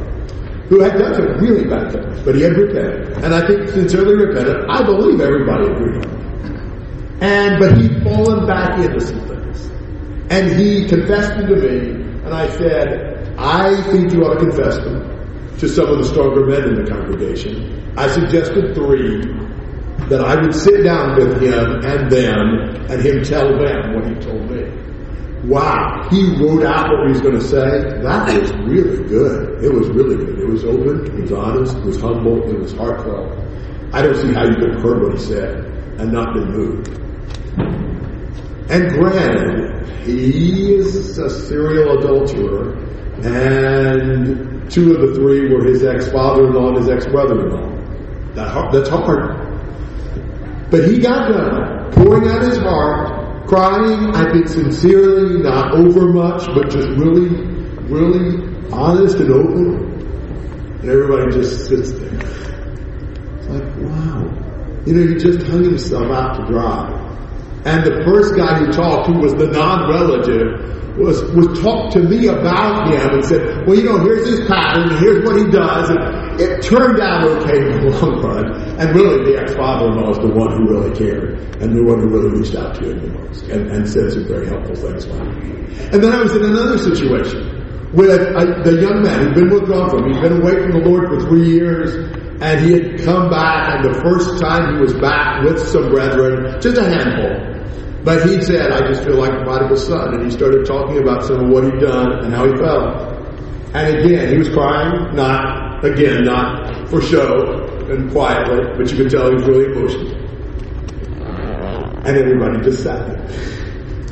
who 0.68 0.78
had 0.78 0.96
done 0.96 1.14
some 1.14 1.26
really 1.38 1.68
bad 1.68 1.90
things, 1.92 2.22
but 2.22 2.36
he 2.36 2.42
had 2.42 2.56
repented. 2.56 3.18
And 3.24 3.34
I 3.34 3.46
think 3.46 3.68
sincerely 3.68 4.14
repented. 4.14 4.64
I 4.70 4.82
believe 4.84 5.20
everybody 5.20 5.66
agreed 5.66 6.06
on. 6.06 7.18
And, 7.20 7.58
but 7.58 7.76
he'd 7.78 8.02
fallen 8.04 8.46
back 8.46 8.78
into 8.78 9.00
some 9.00 9.20
things. 9.26 9.66
And 10.30 10.50
he 10.58 10.86
confessed 10.86 11.36
them 11.36 11.48
to 11.48 11.56
me, 11.56 11.90
and 12.24 12.32
I 12.32 12.48
said, 12.56 13.36
I 13.38 13.82
think 13.90 14.12
you 14.12 14.22
ought 14.22 14.34
to 14.34 14.46
confess 14.46 14.76
them 14.76 15.12
to 15.58 15.68
some 15.68 15.86
of 15.86 15.98
the 15.98 16.04
stronger 16.04 16.46
men 16.46 16.64
in 16.64 16.84
the 16.84 16.90
congregation. 16.90 17.94
I 17.96 18.08
suggested 18.08 18.74
three 18.74 19.20
that 20.08 20.20
I 20.20 20.40
would 20.40 20.54
sit 20.54 20.82
down 20.82 21.16
with 21.16 21.42
him 21.42 21.84
and 21.84 22.10
them 22.10 22.86
and 22.90 23.02
him 23.02 23.22
tell 23.22 23.48
them 23.48 23.94
what 23.94 24.06
he 24.08 24.14
told 24.16 24.50
me. 24.50 24.70
Wow, 25.44 26.06
he 26.10 26.36
wrote 26.40 26.64
out 26.64 26.88
what 26.90 27.06
he 27.06 27.12
was 27.12 27.20
going 27.20 27.34
to 27.34 27.40
say. 27.40 28.00
That 28.02 28.40
was 28.40 28.52
really 28.64 29.08
good. 29.08 29.64
It 29.64 29.72
was 29.72 29.88
really 29.88 30.16
good. 30.16 30.38
It 30.38 30.48
was 30.48 30.64
open, 30.64 31.06
it 31.06 31.20
was 31.22 31.32
honest, 31.32 31.76
it 31.76 31.84
was 31.84 32.00
humble, 32.00 32.48
it 32.48 32.58
was 32.58 32.72
heartfelt. 32.72 33.38
I 33.92 34.02
don't 34.02 34.16
see 34.16 34.32
how 34.32 34.44
you 34.44 34.54
could 34.54 34.74
have 34.74 34.82
heard 34.82 35.02
what 35.02 35.12
he 35.12 35.18
said 35.18 35.64
and 35.98 36.12
not 36.12 36.32
been 36.34 36.50
moved. 36.50 36.88
And 38.70 38.88
granted, 38.90 39.86
he 40.04 40.74
is 40.74 41.18
a 41.18 41.28
serial 41.28 41.98
adulterer 41.98 42.74
and 43.22 44.51
two 44.72 44.94
of 44.94 45.00
the 45.02 45.14
three 45.14 45.52
were 45.52 45.64
his 45.64 45.84
ex-father-in-law 45.84 46.68
and 46.68 46.76
his 46.78 46.88
ex-brother-in-law. 46.88 47.68
That, 48.34 48.72
that's 48.72 48.88
hard. 48.88 49.36
But 50.70 50.88
he 50.88 50.98
got 50.98 51.28
done, 51.28 51.92
pouring 51.92 52.28
out 52.28 52.42
his 52.42 52.56
heart, 52.56 53.46
crying, 53.46 54.14
I 54.16 54.32
think 54.32 54.48
sincerely, 54.48 55.42
not 55.42 55.74
over 55.74 56.12
much, 56.12 56.46
but 56.54 56.70
just 56.70 56.88
really, 56.98 57.28
really 57.92 58.48
honest 58.72 59.16
and 59.18 59.30
open. 59.30 59.92
And 60.80 60.90
everybody 60.90 61.30
just 61.32 61.68
sits 61.68 61.92
there. 61.92 62.14
It's 63.36 63.48
like, 63.48 63.76
wow. 63.76 64.24
You 64.86 64.94
know, 64.94 65.06
he 65.12 65.14
just 65.16 65.46
hung 65.46 65.64
himself 65.64 66.10
out 66.10 66.38
to 66.38 66.46
dry. 66.50 66.98
And 67.66 67.84
the 67.84 68.02
first 68.04 68.34
guy 68.34 68.58
who 68.58 68.72
talked, 68.72 69.08
who 69.08 69.20
was 69.20 69.34
the 69.34 69.46
non-relative, 69.46 70.81
was, 70.96 71.22
was 71.32 71.60
talked 71.60 71.92
to 71.94 72.00
me 72.00 72.26
about 72.26 72.92
him 72.92 73.14
and 73.14 73.24
said, 73.24 73.66
well, 73.66 73.76
you 73.76 73.84
know, 73.84 73.98
here's 73.98 74.28
his 74.28 74.46
pattern, 74.46 74.90
and 74.90 74.98
here's 75.00 75.24
what 75.24 75.36
he 75.36 75.50
does, 75.50 75.90
and 75.90 76.40
it 76.40 76.62
turned 76.62 77.00
out 77.00 77.24
okay 77.24 77.58
in 77.58 77.86
the 77.86 77.98
long 78.00 78.22
run. 78.22 78.52
And 78.78 78.94
really, 78.94 79.32
the 79.32 79.40
ex-father-in-law 79.40 80.10
is 80.10 80.18
the 80.18 80.28
one 80.28 80.52
who 80.56 80.70
really 80.70 80.96
cared, 80.96 81.38
and 81.62 81.76
the 81.76 81.82
one 81.82 82.00
who 82.00 82.08
really 82.08 82.38
reached 82.38 82.54
out 82.54 82.74
to 82.76 82.90
him 82.90 83.00
the 83.00 83.18
most, 83.18 83.42
and, 83.48 83.70
and 83.70 83.88
said 83.88 84.12
some 84.12 84.26
very 84.26 84.46
helpful 84.46 84.74
things 84.74 85.04
about 85.04 85.26
him. 85.26 85.64
And 85.92 86.02
then 86.02 86.12
I 86.12 86.22
was 86.22 86.34
in 86.36 86.44
another 86.44 86.78
situation 86.78 87.90
with 87.92 88.10
a, 88.10 88.62
the 88.64 88.80
young 88.80 89.02
man 89.02 89.26
who'd 89.26 89.34
been 89.34 89.50
withdrawn 89.50 89.90
from. 89.90 90.10
He'd 90.10 90.20
been 90.20 90.40
away 90.40 90.52
from 90.52 90.72
the 90.72 90.88
Lord 90.88 91.08
for 91.08 91.20
three 91.28 91.48
years, 91.50 91.94
and 92.40 92.60
he 92.64 92.72
had 92.72 93.00
come 93.04 93.30
back, 93.30 93.76
and 93.76 93.94
the 93.94 94.00
first 94.00 94.40
time 94.40 94.74
he 94.74 94.80
was 94.80 94.94
back 94.94 95.44
with 95.44 95.58
some 95.58 95.90
brethren, 95.90 96.60
just 96.60 96.76
a 96.76 96.84
handful, 96.84 97.51
but 98.04 98.28
he 98.28 98.40
said, 98.42 98.72
I 98.72 98.88
just 98.88 99.04
feel 99.04 99.16
like 99.16 99.32
a 99.32 99.44
prodigal 99.44 99.76
son. 99.76 100.14
And 100.14 100.24
he 100.24 100.30
started 100.30 100.66
talking 100.66 100.98
about 100.98 101.24
some 101.24 101.44
of 101.44 101.50
what 101.50 101.64
he'd 101.64 101.80
done 101.80 102.24
and 102.24 102.34
how 102.34 102.46
he 102.46 102.56
felt. 102.56 103.12
And 103.74 103.98
again, 103.98 104.28
he 104.28 104.38
was 104.38 104.48
crying, 104.48 105.14
not, 105.14 105.84
again, 105.84 106.24
not 106.24 106.88
for 106.88 107.00
show 107.00 107.64
and 107.88 108.10
quietly, 108.10 108.64
but 108.76 108.90
you 108.90 108.96
could 108.96 109.10
tell 109.10 109.28
he 109.28 109.36
was 109.36 109.46
really 109.46 109.72
emotional. 109.72 110.22
And 112.04 112.16
everybody 112.16 112.60
just 112.64 112.82
sat 112.82 113.06
there. 113.06 113.22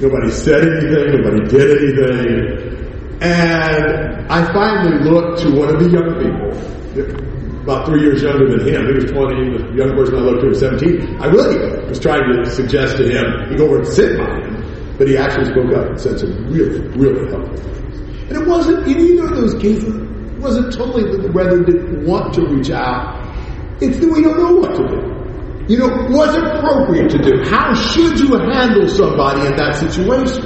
Nobody 0.00 0.30
said 0.30 0.62
anything, 0.62 1.20
nobody 1.20 1.48
did 1.48 1.78
anything. 1.78 3.18
And 3.20 4.30
I 4.30 4.52
finally 4.52 5.10
looked 5.10 5.42
to 5.42 5.50
one 5.50 5.74
of 5.74 5.82
the 5.82 5.90
young 5.90 6.14
people 6.22 7.29
about 7.62 7.86
three 7.86 8.00
years 8.00 8.22
younger 8.22 8.48
than 8.48 8.66
him. 8.66 8.86
He 8.86 8.94
was 8.94 9.10
20, 9.10 9.70
the 9.70 9.76
young 9.76 9.92
person 9.94 10.16
I 10.16 10.20
looked 10.20 10.40
to 10.42 10.48
was 10.48 10.60
17. 10.60 11.20
I 11.20 11.26
really 11.26 11.88
was 11.88 12.00
trying 12.00 12.24
to 12.24 12.50
suggest 12.50 12.96
to 12.96 13.04
him, 13.04 13.50
he 13.50 13.56
go 13.56 13.66
over 13.66 13.78
and 13.78 13.86
sit 13.86 14.18
by 14.18 14.24
him, 14.24 14.96
but 14.96 15.08
he 15.08 15.16
actually 15.16 15.46
spoke 15.52 15.72
up 15.76 15.90
and 15.90 16.00
said 16.00 16.18
some 16.18 16.32
really, 16.46 16.80
really 16.96 17.30
helpful 17.30 17.56
things. 17.56 18.00
And 18.30 18.42
it 18.42 18.46
wasn't, 18.46 18.86
in 18.86 19.00
either 19.00 19.24
of 19.24 19.36
those 19.36 19.54
cases, 19.60 19.94
it 19.94 20.38
wasn't 20.38 20.72
totally 20.72 21.10
that 21.10 21.22
the 21.22 21.28
brethren 21.28 21.64
didn't 21.64 22.06
want 22.06 22.32
to 22.34 22.42
reach 22.46 22.70
out. 22.70 23.20
It's 23.82 23.98
that 23.98 24.08
we 24.08 24.22
don't 24.22 24.38
know 24.38 24.54
what 24.56 24.76
to 24.76 24.86
do. 24.88 25.10
You 25.72 25.78
know, 25.78 25.88
what's 26.08 26.36
appropriate 26.36 27.10
to 27.10 27.18
do? 27.18 27.42
How 27.48 27.74
should 27.74 28.18
you 28.18 28.36
handle 28.38 28.88
somebody 28.88 29.46
in 29.46 29.56
that 29.56 29.76
situation? 29.76 30.42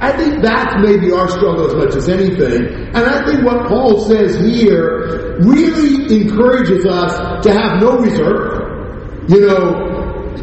I 0.00 0.16
think 0.16 0.42
that's 0.42 0.74
maybe 0.80 1.10
our 1.10 1.28
struggle 1.28 1.66
as 1.66 1.74
much 1.74 1.96
as 1.96 2.08
anything. 2.08 2.66
And 2.94 2.98
I 2.98 3.24
think 3.24 3.44
what 3.44 3.66
Paul 3.66 3.98
says 4.06 4.36
here 4.36 5.27
really 5.40 6.22
encourages 6.22 6.84
us 6.86 7.44
to 7.44 7.52
have 7.52 7.80
no 7.80 7.98
reserve. 7.98 9.30
You 9.30 9.46
know, 9.46 9.88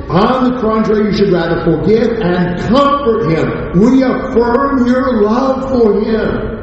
on 0.10 0.44
the 0.44 0.60
contrary, 0.62 1.12
you 1.12 1.18
should 1.18 1.34
rather 1.34 1.64
forgive 1.64 2.20
and 2.22 2.60
comfort 2.62 3.32
him. 3.32 3.48
Reaffirm 3.74 4.86
your 4.86 5.24
love 5.24 5.70
for 5.70 6.00
him. 6.02 6.56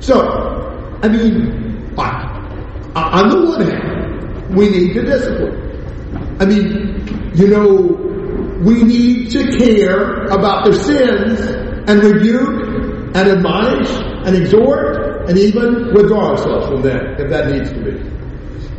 So, 0.00 0.20
I 1.02 1.08
mean, 1.08 1.62
on 2.94 3.28
the 3.30 3.46
one 3.46 3.62
hand, 3.66 4.54
we 4.54 4.68
need 4.68 4.94
to 4.94 5.02
discipline. 5.02 6.36
I 6.40 6.44
mean, 6.44 7.32
you 7.34 7.48
know, 7.48 7.72
we 8.64 8.82
need 8.82 9.30
to 9.30 9.56
care 9.58 10.24
about 10.26 10.64
their 10.64 10.74
sins 10.74 11.40
and 11.88 12.02
rebuke 12.04 13.14
and 13.14 13.16
admonish 13.16 13.90
and 14.26 14.36
exhort 14.36 14.91
and 15.28 15.38
even 15.38 15.92
withdraw 15.94 16.30
ourselves 16.30 16.66
from 16.66 16.82
them 16.82 17.16
if 17.18 17.30
that 17.30 17.50
needs 17.50 17.70
to 17.70 17.80
be. 17.80 18.12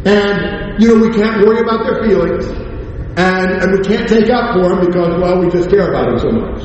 And, 0.06 0.82
you 0.82 0.90
know, 0.90 1.08
we 1.08 1.14
can't 1.14 1.46
worry 1.46 1.60
about 1.62 1.86
their 1.86 2.04
feelings 2.04 2.46
and, 3.16 3.52
and 3.62 3.72
we 3.72 3.84
can't 3.84 4.08
take 4.08 4.30
up 4.30 4.54
for 4.54 4.70
them 4.70 4.86
because, 4.86 5.22
well, 5.22 5.40
we 5.40 5.50
just 5.50 5.70
care 5.70 5.90
about 5.90 6.10
them 6.10 6.20
so 6.20 6.32
much. 6.32 6.64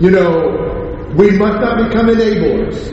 You 0.00 0.10
know, 0.10 1.12
we 1.16 1.30
must 1.30 1.60
not 1.60 1.88
become 1.88 2.08
enablers. 2.08 2.92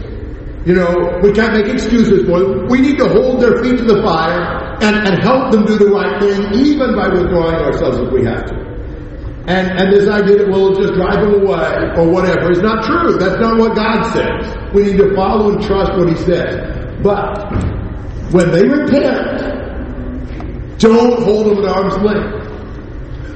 You 0.66 0.76
know, 0.76 1.20
we 1.22 1.34
can't 1.34 1.54
make 1.54 1.74
excuses 1.74 2.26
for 2.26 2.40
them. 2.40 2.68
We 2.68 2.80
need 2.80 2.98
to 3.00 3.10
hold 3.10 3.42
their 3.42 3.62
feet 3.62 3.78
to 3.80 3.84
the 3.84 4.02
fire 4.02 4.78
and, 4.82 4.96
and 4.96 5.22
help 5.22 5.52
them 5.52 5.66
do 5.66 5.78
the 5.78 5.88
right 5.88 6.22
thing, 6.22 6.54
even 6.54 6.96
by 6.96 7.10
withdrawing 7.10 7.56
ourselves 7.56 7.98
if 7.98 8.14
we 8.14 8.24
have 8.24 8.46
to. 8.46 8.73
And, 9.46 9.78
and 9.78 9.92
this 9.92 10.08
idea 10.08 10.38
that 10.38 10.48
we'll 10.48 10.74
just 10.74 10.94
drive 10.94 11.20
them 11.20 11.44
away 11.44 11.92
or 11.98 12.10
whatever 12.10 12.50
is 12.52 12.62
not 12.62 12.86
true. 12.86 13.18
That's 13.18 13.42
not 13.42 13.60
what 13.60 13.76
God 13.76 14.14
says. 14.14 14.56
We 14.74 14.84
need 14.84 14.98
to 14.98 15.14
follow 15.16 15.52
and 15.52 15.62
trust 15.62 15.92
what 15.98 16.08
He 16.08 16.16
says. 16.16 17.02
But 17.04 17.52
when 18.32 18.52
they 18.52 18.66
repent, 18.66 20.80
don't 20.80 21.24
hold 21.24 21.48
them 21.48 21.58
at 21.66 21.72
arm's 21.72 21.98
length. 22.04 22.44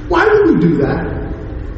Why 0.08 0.26
would 0.26 0.54
we 0.54 0.60
do 0.60 0.76
that? 0.78 1.04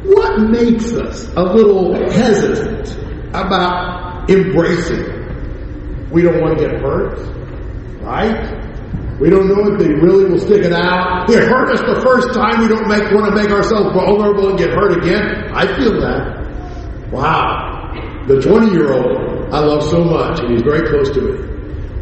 What 0.05 0.39
makes 0.49 0.93
us 0.93 1.27
a 1.35 1.43
little 1.43 1.93
hesitant 2.11 2.97
about 3.35 4.29
embracing? 4.29 6.09
We 6.09 6.21
don't 6.21 6.39
want 6.41 6.57
to 6.57 6.65
get 6.65 6.81
hurt, 6.81 7.19
right? 8.01 8.60
We 9.21 9.29
don't 9.29 9.47
know 9.47 9.71
if 9.71 9.79
they 9.79 9.93
really 9.93 10.31
will 10.31 10.39
stick 10.39 10.65
it 10.65 10.73
out. 10.73 11.27
They 11.27 11.45
hurt 11.45 11.69
us 11.69 11.79
the 11.81 12.01
first 12.01 12.33
time. 12.33 12.59
We 12.59 12.67
don't 12.67 12.87
make, 12.89 13.13
want 13.13 13.29
to 13.29 13.35
make 13.35 13.51
ourselves 13.51 13.93
vulnerable 13.93 14.49
and 14.49 14.57
get 14.57 14.71
hurt 14.71 14.97
again. 14.97 15.53
I 15.53 15.67
feel 15.77 15.93
that. 16.01 17.11
Wow. 17.11 17.93
The 18.27 18.41
20 18.41 18.71
year 18.71 18.93
old 18.93 19.53
I 19.53 19.59
love 19.59 19.83
so 19.83 20.03
much 20.03 20.39
and 20.39 20.53
he's 20.53 20.63
very 20.63 20.87
close 20.89 21.11
to 21.11 21.21
me. 21.21 21.37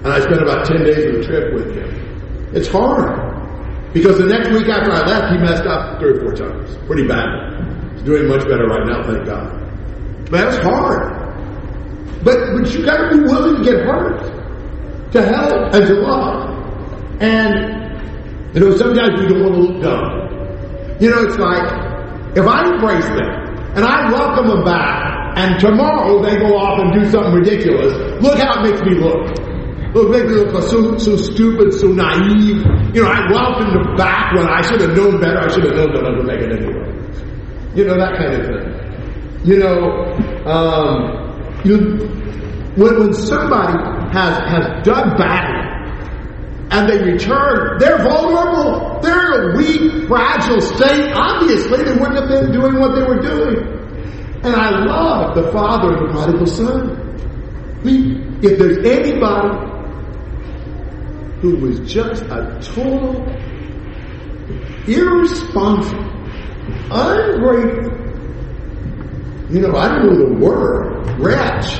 And 0.03 0.07
I 0.07 0.21
spent 0.21 0.41
about 0.41 0.65
10 0.65 0.83
days 0.83 1.05
of 1.07 1.13
the 1.15 1.23
trip 1.25 1.53
with 1.53 1.75
him. 1.75 2.51
It's 2.53 2.69
hard. 2.69 3.91
Because 3.91 4.17
the 4.17 4.27
next 4.27 4.49
week 4.51 4.69
after 4.69 4.91
I 4.91 5.01
left, 5.03 5.33
he 5.33 5.39
messed 5.39 5.65
up 5.65 5.99
three 5.99 6.11
or 6.11 6.21
four 6.21 6.33
times. 6.35 6.77
Pretty 6.87 7.05
bad. 7.05 7.91
He's 7.95 8.03
doing 8.03 8.29
much 8.29 8.47
better 8.47 8.65
right 8.65 8.87
now, 8.87 9.03
thank 9.03 9.25
God. 9.25 9.59
But 10.31 10.51
that's 10.51 10.63
hard. 10.63 12.23
But, 12.23 12.55
but 12.55 12.71
you 12.71 12.85
gotta 12.85 13.17
be 13.17 13.23
willing 13.23 13.57
to 13.57 13.63
get 13.69 13.81
hurt. 13.83 14.23
To 15.11 15.25
help 15.25 15.73
and 15.73 15.85
to 15.87 15.95
love. 15.95 16.38
And, 17.19 18.55
you 18.55 18.61
know, 18.61 18.75
sometimes 18.77 19.21
we 19.21 19.27
don't 19.27 19.43
want 19.43 19.55
to 19.55 19.61
look 19.61 19.81
dumb. 19.83 20.97
You 20.99 21.11
know, 21.11 21.23
it's 21.23 21.37
like, 21.37 21.63
if 22.35 22.45
I 22.47 22.73
embrace 22.73 23.05
them, 23.05 23.39
and 23.75 23.85
I 23.85 24.11
welcome 24.11 24.47
them 24.47 24.63
back, 24.63 25.37
and 25.37 25.59
tomorrow 25.59 26.21
they 26.23 26.37
go 26.37 26.57
off 26.57 26.79
and 26.79 26.93
do 26.93 27.09
something 27.09 27.33
ridiculous, 27.33 27.93
look 28.21 28.37
how 28.37 28.59
it 28.59 28.71
makes 28.71 28.81
me 28.81 28.95
look. 28.95 29.35
Look, 29.93 30.11
makes 30.11 30.25
me 30.25 30.35
look 30.35 30.63
so, 30.63 30.97
so 30.97 31.17
stupid, 31.17 31.73
so 31.73 31.87
naive. 31.87 32.63
You 32.93 33.03
know, 33.03 33.09
I 33.09 33.31
welcomed 33.31 33.73
them 33.73 33.95
back 33.95 34.35
when 34.35 34.47
I 34.47 34.61
should 34.61 34.81
have 34.81 34.95
known 34.95 35.19
better. 35.19 35.39
I 35.39 35.47
should 35.47 35.63
have 35.63 35.75
known 35.75 35.93
better 35.93 36.15
to 36.15 36.23
make 36.23 36.41
it 36.41 36.51
anyway. 36.51 36.89
You 37.75 37.85
know, 37.85 37.97
that 37.97 38.17
kind 38.17 38.33
of 38.33 38.45
thing. 38.45 38.79
You 39.45 39.57
know, 39.57 40.03
um, 40.45 41.61
you, 41.63 41.97
when, 42.75 42.99
when 42.99 43.13
somebody 43.13 43.77
has, 44.13 44.37
has 44.37 44.83
done 44.85 45.17
badly, 45.17 45.58
and 46.71 46.89
they 46.89 47.01
return, 47.03 47.77
they're 47.79 47.97
vulnerable. 47.97 48.99
They're 49.01 49.33
in 49.33 49.51
a 49.51 49.57
weak, 49.57 50.07
fragile 50.07 50.61
state. 50.61 51.11
Obviously, 51.13 51.83
they 51.83 51.93
wouldn't 51.93 52.15
have 52.15 52.29
been 52.29 52.51
doing 52.51 52.79
what 52.79 52.95
they 52.95 53.03
were 53.03 53.19
doing. 53.19 53.57
And 54.43 54.55
I 54.55 54.69
love 54.85 55.35
the 55.35 55.51
father 55.51 55.97
and 55.97 56.07
the 56.07 56.11
prodigal 56.13 56.45
son. 56.45 56.99
If 58.41 58.59
there's 58.59 58.85
anybody 58.85 59.67
who 61.41 61.55
was 61.57 61.79
just 61.91 62.21
a 62.23 62.59
total, 62.61 63.25
irresponsible, 64.87 66.05
ungrateful, 66.91 67.97
you 69.49 69.61
know, 69.61 69.75
I 69.75 69.87
don't 69.89 70.05
know 70.05 70.15
the 70.29 70.45
word, 70.45 71.19
wretch. 71.19 71.79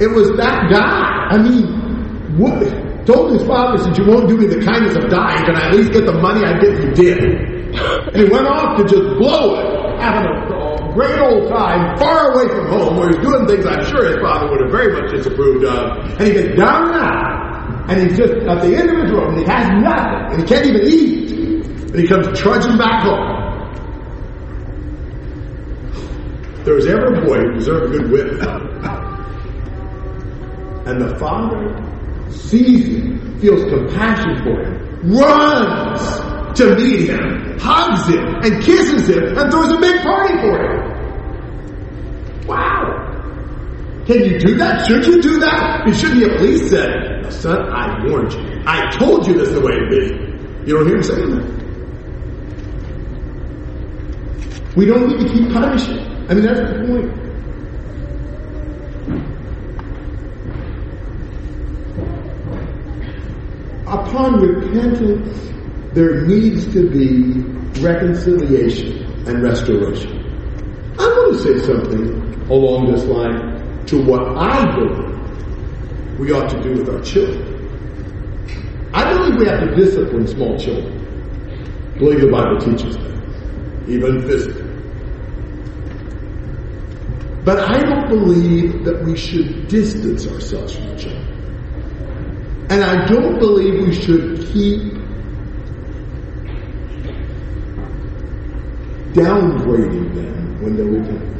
It 0.00 0.08
was 0.08 0.28
that 0.36 0.70
guy. 0.70 1.26
I 1.30 1.38
mean, 1.38 2.38
what? 2.38 2.62
Told 3.06 3.32
his 3.32 3.46
father, 3.46 3.78
since 3.82 3.96
you 3.96 4.04
won't 4.04 4.28
do 4.28 4.36
me 4.36 4.46
the 4.46 4.62
kindness 4.64 4.96
of 4.96 5.08
dying, 5.08 5.46
can 5.46 5.56
I 5.56 5.68
at 5.68 5.74
least 5.74 5.92
get 5.92 6.06
the 6.06 6.18
money 6.18 6.44
I 6.44 6.58
get 6.58 6.82
you 6.82 6.92
did? 6.92 7.22
And 7.22 8.16
he 8.16 8.24
went 8.24 8.46
off 8.46 8.76
to 8.78 8.84
just 8.84 9.18
blow 9.18 9.60
it, 9.60 10.00
having 10.00 10.26
a, 10.26 10.56
great 10.96 11.20
old 11.20 11.46
time 11.48 11.96
far 11.98 12.32
away 12.32 12.48
from 12.48 12.66
home 12.68 12.96
where 12.96 13.08
he's 13.08 13.18
doing 13.18 13.46
things 13.46 13.66
I'm 13.66 13.84
sure 13.84 14.06
his 14.06 14.16
father 14.22 14.50
would 14.50 14.62
have 14.62 14.70
very 14.70 14.98
much 14.98 15.10
disapproved 15.12 15.66
of. 15.66 15.98
And 16.18 16.26
he 16.26 16.32
gets 16.32 16.56
down 16.56 16.88
and 16.88 16.96
out, 16.96 17.90
and 17.90 18.00
he's 18.00 18.16
just 18.16 18.32
at 18.32 18.62
the 18.62 18.74
end 18.74 18.88
of 18.88 18.96
his 19.04 19.12
rope, 19.12 19.28
and 19.28 19.38
he 19.38 19.44
has 19.44 19.68
nothing, 19.82 20.32
and 20.32 20.40
he 20.40 20.46
can't 20.48 20.64
even 20.64 20.86
eat. 20.86 21.32
And 21.90 22.00
he 22.00 22.06
comes 22.08 22.26
trudging 22.38 22.78
back 22.78 23.02
home. 23.04 23.34
There 26.64 26.74
was 26.74 26.86
ever 26.86 27.12
a 27.12 27.20
boy 27.26 27.40
who 27.40 27.52
deserved 27.52 27.94
a 27.94 27.98
good 27.98 28.10
whip, 28.10 28.40
And 30.86 31.00
the 31.00 31.16
father 31.18 31.74
sees 32.30 32.86
him, 32.86 33.38
feels 33.40 33.64
compassion 33.64 34.36
for 34.42 34.62
him, 34.62 35.16
runs 35.16 36.58
to 36.58 36.74
meet 36.76 37.08
him, 37.10 37.58
hugs 37.58 38.06
him, 38.08 38.24
and 38.42 38.62
kisses 38.62 39.08
him, 39.08 39.36
and 39.38 39.50
throws 39.50 39.72
a 39.72 39.78
big 39.78 40.00
party 40.02 40.34
for 40.40 40.58
him. 40.58 42.46
Wow. 42.46 43.02
Can 44.06 44.24
you 44.24 44.38
do 44.38 44.56
that? 44.56 44.86
Should 44.86 45.04
you 45.06 45.20
do 45.20 45.40
that? 45.40 45.86
You 45.86 45.92
should 45.94 46.16
have 46.16 46.30
at 46.30 46.40
least 46.40 46.70
said, 46.70 47.32
son, 47.32 47.58
I 47.72 48.06
warned 48.06 48.32
you. 48.32 48.62
I 48.66 48.88
told 48.90 49.26
you 49.26 49.34
this 49.34 49.48
is 49.48 49.54
the 49.54 49.60
way 49.60 49.74
to 49.74 49.86
be. 49.90 50.68
You 50.68 50.78
don't 50.78 50.86
hear 50.86 50.96
him 50.96 51.02
saying 51.02 51.30
that. 51.30 51.56
We 54.76 54.84
don't 54.86 55.08
need 55.08 55.26
to 55.26 55.32
keep 55.32 55.52
punishing. 55.52 55.98
I 56.28 56.34
mean, 56.34 56.44
that's 56.44 56.60
the 56.60 56.84
point. 56.86 57.25
Upon 63.86 64.40
repentance, 64.40 65.38
there 65.94 66.26
needs 66.26 66.64
to 66.72 66.90
be 66.90 67.40
reconciliation 67.80 69.04
and 69.28 69.42
restoration. 69.42 70.12
I 70.98 71.06
want 71.06 71.36
to 71.36 71.42
say 71.42 71.64
something 71.64 72.50
along 72.50 72.92
this 72.92 73.04
line 73.04 73.84
to 73.86 74.02
what 74.04 74.36
I 74.36 74.74
believe 74.74 76.18
we 76.18 76.32
ought 76.32 76.48
to 76.48 76.62
do 76.62 76.72
with 76.72 76.88
our 76.88 77.00
children. 77.02 77.52
I 78.92 79.12
believe 79.12 79.38
we 79.38 79.46
have 79.46 79.60
to 79.60 79.76
discipline 79.76 80.26
small 80.26 80.58
children. 80.58 80.92
I 81.94 81.98
believe 81.98 82.20
the 82.22 82.30
Bible 82.30 82.58
teaches 82.58 82.96
that, 82.96 83.88
even 83.88 84.22
physically. 84.22 84.62
But 87.44 87.60
I 87.60 87.78
don't 87.84 88.08
believe 88.08 88.84
that 88.84 89.04
we 89.04 89.16
should 89.16 89.68
distance 89.68 90.26
ourselves 90.26 90.74
from 90.74 90.88
each 90.96 91.06
other. 91.06 91.25
And 92.68 92.82
I 92.82 93.06
don't 93.06 93.38
believe 93.38 93.86
we 93.86 93.94
should 93.94 94.40
keep 94.48 94.92
downgrading 99.14 100.14
them 100.14 100.62
when 100.62 100.76
they're. 100.76 101.36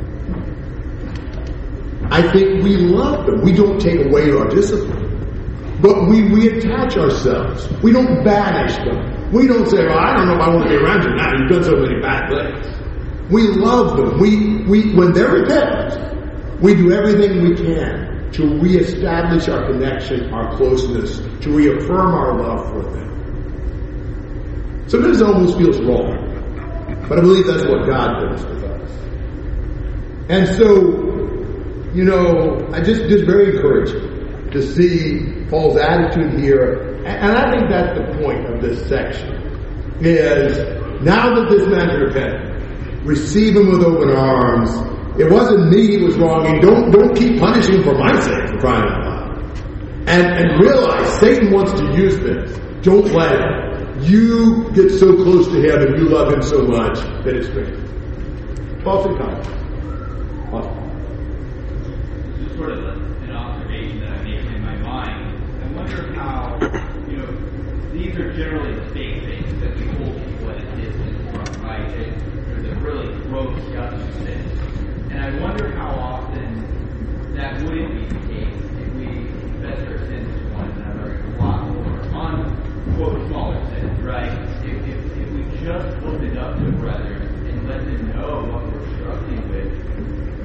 I 2.13 2.23
think 2.31 2.63
we 2.63 2.77
love 2.77 3.27
them. 3.27 3.43
We 3.43 3.53
don't 3.53 3.81
take 3.81 4.07
away 4.07 4.31
our 4.31 4.49
discipline. 4.49 5.05
But 5.83 6.09
we 6.09 6.23
reattach 6.23 6.97
ourselves. 6.97 7.69
We 7.83 7.93
don't 7.93 8.23
banish 8.23 8.77
them. 8.77 9.33
We 9.33 9.49
don't 9.49 9.69
say, 9.69 9.85
well, 9.85 9.99
I 9.99 10.17
don't 10.17 10.29
know 10.29 10.35
if 10.37 10.41
I 10.41 10.49
want 10.49 10.63
to 10.63 10.69
be 10.69 10.77
around 10.77 11.03
you 11.03 11.15
now. 11.17 11.33
You've 11.37 11.51
done 11.51 11.65
so 11.65 11.77
many 11.77 12.01
bad 12.01 12.31
things. 12.31 13.33
We 13.33 13.49
love 13.49 13.97
them. 13.97 14.21
We, 14.21 14.63
we, 14.63 14.95
when 14.95 15.13
they're 15.13 15.33
repentant, 15.33 16.63
we 16.63 16.77
do 16.77 16.93
everything 16.93 17.43
we 17.43 17.57
can 17.57 18.16
to 18.33 18.59
reestablish 18.59 19.49
our 19.49 19.67
connection, 19.67 20.33
our 20.33 20.57
closeness, 20.57 21.19
to 21.41 21.51
reaffirm 21.51 22.15
our 22.15 22.39
love 22.39 22.69
for 22.71 22.83
them. 22.83 23.07
Sometimes 24.89 25.21
it 25.21 25.27
almost 25.27 25.57
feels 25.59 25.81
wrong. 25.81 26.27
But 27.09 27.19
I 27.19 27.21
believe 27.23 27.47
that's 27.47 27.65
what 27.69 27.87
God 27.87 28.21
does 28.21 28.45
with 28.45 28.65
us. 28.65 28.91
And 30.29 30.49
so, 30.57 30.71
you 31.95 32.05
know, 32.05 32.69
I 32.73 32.81
just, 32.83 33.03
just 33.09 33.25
very 33.27 33.57
encouraging 33.57 34.51
to 34.51 34.63
see 34.63 35.45
Paul's 35.49 35.77
attitude 35.77 36.39
here. 36.41 36.95
And 37.05 37.37
I 37.37 37.51
think 37.53 37.71
that's 37.71 37.97
the 37.99 38.19
point 38.23 38.47
of 38.47 38.61
this 38.61 38.89
section. 38.89 39.35
Is 40.01 40.59
now 41.03 41.35
that 41.35 41.49
this 41.49 41.67
man's 41.69 42.01
repented, 42.03 43.05
receive 43.05 43.57
him 43.57 43.71
with 43.71 43.83
open 43.83 44.11
arms. 44.11 44.96
It 45.19 45.31
wasn't 45.33 45.71
me 45.71 45.97
he 45.97 46.03
was 46.05 46.15
wronging. 46.19 46.61
Don't 46.61 46.91
don't 46.91 47.17
keep 47.17 47.39
punishing 47.39 47.83
for 47.83 47.95
my 47.95 48.21
sake 48.21 48.49
for 48.49 48.59
crying 48.59 48.85
out 48.85 49.05
loud. 49.05 50.09
And 50.09 50.27
and 50.27 50.61
realize 50.61 51.19
Satan 51.19 51.53
wants 51.53 51.73
to 51.73 51.85
use 51.95 52.19
this. 52.19 52.59
Don't 52.83 53.07
let 53.13 53.33
him. 53.33 54.03
You 54.03 54.71
get 54.75 54.91
so 54.91 55.17
close 55.17 55.49
to 55.49 55.59
him 55.59 55.81
and 55.81 55.99
you 55.99 56.09
love 56.11 56.31
him 56.31 56.43
so 56.43 56.63
much 56.65 56.99
that 57.25 57.35
it's 57.35 57.49
great. 57.49 57.75
False 58.85 59.07
comments. 59.17 59.49
Just 62.39 62.57
sort 62.57 62.73
of 62.73 62.85
an 63.23 63.31
observation 63.31 64.01
that 64.01 64.11
I 64.11 64.23
make 64.23 64.45
in 64.45 64.63
my 64.63 64.77
mind. 64.77 65.65
I 65.65 65.67
wonder 65.73 66.13
how, 66.13 66.59
you 67.09 67.17
know, 67.17 67.33
these 67.93 68.15
are 68.17 68.33
generally 68.35 68.75
same 68.93 69.21
things 69.25 69.61
that 69.63 69.75
we 69.77 69.87
hold 69.97 70.15
people 70.27 70.51
at 70.51 70.63
a 70.63 70.77
distance 70.77 71.19
from, 71.33 71.65
right? 71.65 71.89
They're 71.89 72.63
the 72.63 72.77
really 72.83 73.09
gross. 73.25 73.59
And 73.67 74.36
I 75.27 75.31
wonder 75.41 75.73
how 75.73 75.91
often 75.91 77.35
that 77.35 77.61
wouldn't 77.65 77.91
be 77.99 78.07
the 78.07 78.23
case 78.33 78.63
if 78.79 78.95
we 78.95 79.07
confess 79.43 79.81
our 79.89 79.99
sins 80.07 80.31
to 80.39 80.55
one 80.55 80.71
another 80.71 81.19
a 81.19 81.43
lot 81.43 81.67
more 81.67 81.99
on, 82.15 82.95
quote, 82.95 83.27
smaller 83.27 83.59
sins, 83.75 83.99
right? 84.07 84.31
If, 84.63 84.87
if, 84.87 85.19
if 85.19 85.29
we 85.35 85.43
just 85.67 85.99
opened 86.07 86.39
up 86.39 86.55
to 86.59 86.71
brothers 86.79 87.27
and 87.27 87.69
let 87.69 87.85
them 87.85 88.15
know 88.15 88.47
what 88.55 88.71
we're 88.71 88.87
struggling 88.95 89.43
with, 89.51 89.67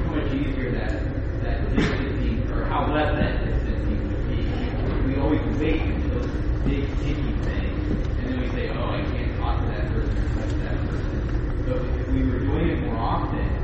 how 0.01 0.15
much 0.15 0.33
easier 0.33 0.71
that, 0.71 0.97
that 1.43 1.75
distancing, 1.75 2.49
or 2.49 2.65
how 2.65 2.91
less 2.91 3.13
that 3.21 3.45
distancing 3.45 4.01
would 4.09 4.27
be. 4.33 5.13
We 5.13 5.21
always 5.21 5.45
wait 5.61 5.79
until 5.79 6.21
those 6.21 6.31
big 6.65 6.89
sticky 6.97 7.37
things, 7.45 7.85
and 8.17 8.33
then 8.33 8.41
we 8.41 8.49
say, 8.49 8.69
oh, 8.69 8.89
I 8.89 9.05
can't 9.13 9.37
talk 9.37 9.61
to 9.61 9.67
that 9.77 9.93
person 9.93 10.17
or 10.17 10.41
touch 10.41 10.57
that 10.65 10.73
person. 10.89 11.21
So 11.69 11.71
if 12.01 12.07
we 12.09 12.23
were 12.25 12.39
doing 12.39 12.69
it 12.69 12.81
more 12.81 12.97
often, 12.97 13.61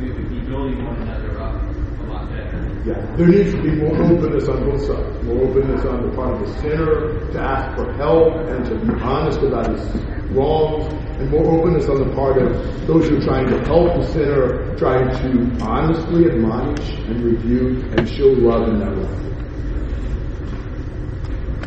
we 0.00 0.12
would 0.12 0.28
be 0.28 0.40
building 0.66 0.84
one 0.84 0.96
another 1.02 1.40
up 1.40 1.54
a 1.54 2.04
lot 2.10 2.28
better. 2.30 2.82
Yeah, 2.84 3.16
there 3.16 3.28
needs 3.28 3.52
to 3.52 3.62
be 3.62 3.70
more 3.76 3.94
openness 4.02 4.48
on 4.48 4.64
both 4.68 4.80
sides. 4.84 5.24
More 5.24 5.44
openness 5.44 5.84
on 5.84 6.08
the 6.08 6.16
part 6.16 6.34
of 6.34 6.40
the 6.40 6.60
sinner 6.60 7.30
to 7.32 7.38
ask 7.40 7.76
for 7.76 7.92
help 7.94 8.34
and 8.34 8.64
to 8.66 8.74
be 8.74 9.00
honest 9.00 9.40
about 9.40 9.70
his 9.70 9.84
wrongs, 10.30 10.92
and 11.18 11.30
more 11.30 11.46
openness 11.46 11.88
on 11.88 12.08
the 12.08 12.14
part 12.14 12.38
of 12.38 12.86
those 12.86 13.08
who 13.08 13.18
are 13.18 13.20
trying 13.20 13.48
to 13.48 13.64
help 13.64 13.94
the 13.94 14.06
sinner, 14.12 14.76
trying 14.76 15.08
to 15.22 15.64
honestly 15.64 16.26
admonish 16.26 16.90
and 16.90 17.22
rebuke 17.22 17.84
and 17.96 18.08
show 18.08 18.26
love 18.26 18.68
in 18.68 18.78
that 18.80 18.96
way. 18.96 19.22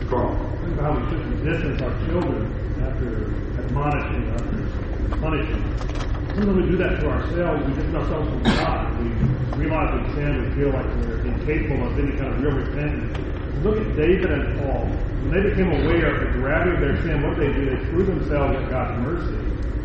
Carl. 0.10 0.36
Think 0.62 0.74
about 0.74 0.94
how 0.94 1.00
we 1.00 1.10
should 1.10 1.44
distance 1.46 1.82
our 1.82 2.06
children 2.08 2.42
after 2.82 3.32
admonishing, 3.64 4.30
after 4.30 5.18
punishing. 5.18 5.89
Sometimes 6.40 6.64
we 6.64 6.72
do 6.72 6.78
that 6.78 7.02
to 7.02 7.10
ourselves. 7.10 7.68
We 7.68 7.74
distance 7.74 7.96
ourselves 7.96 8.30
from 8.30 8.44
God. 8.44 8.98
We 9.04 9.60
realize 9.60 10.08
we 10.08 10.14
sin. 10.16 10.40
We 10.40 10.56
feel 10.56 10.70
like 10.72 10.86
we're 10.86 11.20
incapable 11.28 11.86
of 11.86 12.00
any 12.00 12.16
kind 12.16 12.32
of 12.34 12.42
real 12.42 12.56
repentance. 12.56 13.12
Look 13.62 13.76
at 13.76 13.98
David 13.98 14.32
and 14.32 14.58
Paul. 14.58 14.86
When 14.88 15.32
they 15.32 15.50
became 15.50 15.68
aware 15.68 16.16
of 16.16 16.20
the 16.22 16.40
gravity 16.40 16.76
of 16.76 16.80
their 16.80 17.02
sin, 17.02 17.28
what 17.28 17.36
they 17.36 17.52
do, 17.52 17.66
they 17.66 17.86
threw 17.92 18.06
themselves 18.06 18.56
at 18.56 18.70
God's 18.70 19.04
mercy 19.04 19.36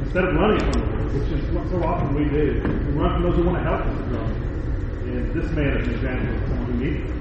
instead 0.04 0.26
of 0.26 0.36
running 0.36 0.60
from 0.60 0.70
the 0.70 0.86
Lord, 0.94 1.14
which 1.14 1.32
is 1.32 1.50
what 1.50 1.68
so 1.70 1.82
often 1.82 2.14
we 2.14 2.24
do. 2.30 2.62
We 2.62 3.02
run 3.02 3.14
from 3.14 3.22
those 3.24 3.34
who 3.34 3.42
want 3.42 3.58
to 3.58 3.64
help 3.64 3.80
us 3.80 4.08
grow. 4.10 4.22
And 5.10 5.34
this 5.34 5.50
man 5.50 5.76
is 5.78 5.88
an 5.88 5.94
example 5.94 6.34
of 6.36 6.48
someone 6.50 6.70
who 6.70 6.84
needs 6.84 7.10
it. 7.10 7.16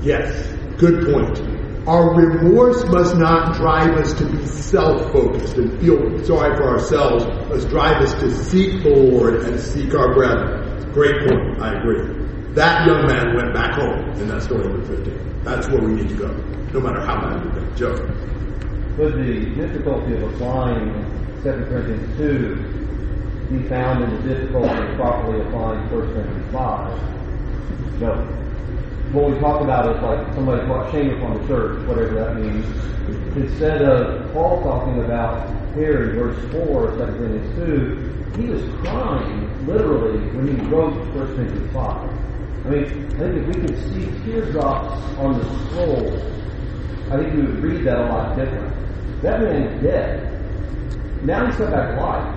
Yes, 0.00 0.56
good 0.78 1.04
point. 1.12 1.63
Our 1.86 2.14
remorse 2.14 2.82
must 2.86 3.14
not 3.16 3.56
drive 3.56 3.90
us 3.98 4.14
to 4.14 4.24
be 4.24 4.46
self-focused 4.46 5.58
and 5.58 5.78
feel 5.80 6.24
sorry 6.24 6.56
for 6.56 6.66
ourselves, 6.66 7.26
must 7.50 7.68
drive 7.68 8.00
us 8.00 8.14
to 8.14 8.30
seek 8.30 8.82
the 8.82 8.88
Lord 8.88 9.42
and 9.42 9.60
seek 9.60 9.94
our 9.94 10.14
brethren. 10.14 10.90
Great 10.94 11.28
point, 11.28 11.60
I 11.60 11.74
agree. 11.74 12.24
That 12.54 12.86
young 12.86 13.06
man 13.06 13.36
went 13.36 13.52
back 13.52 13.74
home 13.74 14.12
in 14.12 14.28
that 14.28 14.42
story 14.42 14.64
of 14.64 14.86
15. 14.86 15.42
That's 15.44 15.68
where 15.68 15.82
we 15.82 15.92
need 15.92 16.08
to 16.08 16.14
go, 16.14 16.28
no 16.72 16.80
matter 16.80 17.02
how 17.02 17.20
bad 17.20 17.44
we've 17.44 17.54
been. 17.54 17.76
Joe. 17.76 17.94
Could 18.96 19.14
the 19.18 19.54
difficulty 19.54 20.14
of 20.14 20.22
applying 20.22 20.90
2 21.42 21.50
Corinthians 21.68 22.16
2 22.16 23.58
be 23.58 23.68
found 23.68 24.04
in 24.04 24.10
the 24.22 24.34
difficulty 24.34 24.86
of 24.86 24.96
properly 24.96 25.42
applying 25.42 25.80
1 25.90 25.90
Corinthians 25.90 26.50
5? 26.50 28.00
No. 28.00 28.43
What 29.14 29.30
we 29.30 29.38
talk 29.38 29.60
about 29.60 29.94
is 29.94 30.02
like 30.02 30.34
somebody 30.34 30.66
brought 30.66 30.90
shame 30.90 31.10
upon 31.10 31.40
the 31.40 31.46
church, 31.46 31.86
whatever 31.86 32.14
that 32.14 32.34
means. 32.34 32.66
Instead 33.36 33.82
of 33.82 34.32
Paul 34.32 34.60
talking 34.64 35.04
about 35.04 35.48
here 35.76 36.10
in 36.10 36.18
verse 36.18 36.50
4 36.50 36.88
of 36.88 36.98
2 36.98 37.04
Corinthians 37.16 38.34
2, 38.34 38.42
he 38.42 38.48
was 38.48 38.62
crying 38.80 39.66
literally 39.68 40.18
when 40.34 40.48
he 40.48 40.66
wrote 40.66 40.96
1 41.14 41.36
Corinthians 41.36 41.72
5. 41.72 42.10
I 42.66 42.68
mean, 42.68 42.82
I 42.82 43.18
think 43.18 43.36
if 43.36 43.46
we 43.46 43.54
could 43.54 43.78
see 43.94 44.24
teardrops 44.24 44.98
on 45.18 45.38
the 45.38 45.44
scroll, 45.44 46.10
I 47.12 47.22
think 47.22 47.34
we 47.34 47.42
would 47.42 47.62
read 47.62 47.84
that 47.86 47.98
a 47.98 48.06
lot 48.06 48.34
different. 48.34 48.74
That 49.22 49.42
man 49.42 49.62
is 49.62 49.80
dead. 49.80 51.24
Now 51.24 51.46
he's 51.46 51.54
come 51.54 51.70
back 51.70 51.94
to 51.94 52.00
life. 52.02 52.34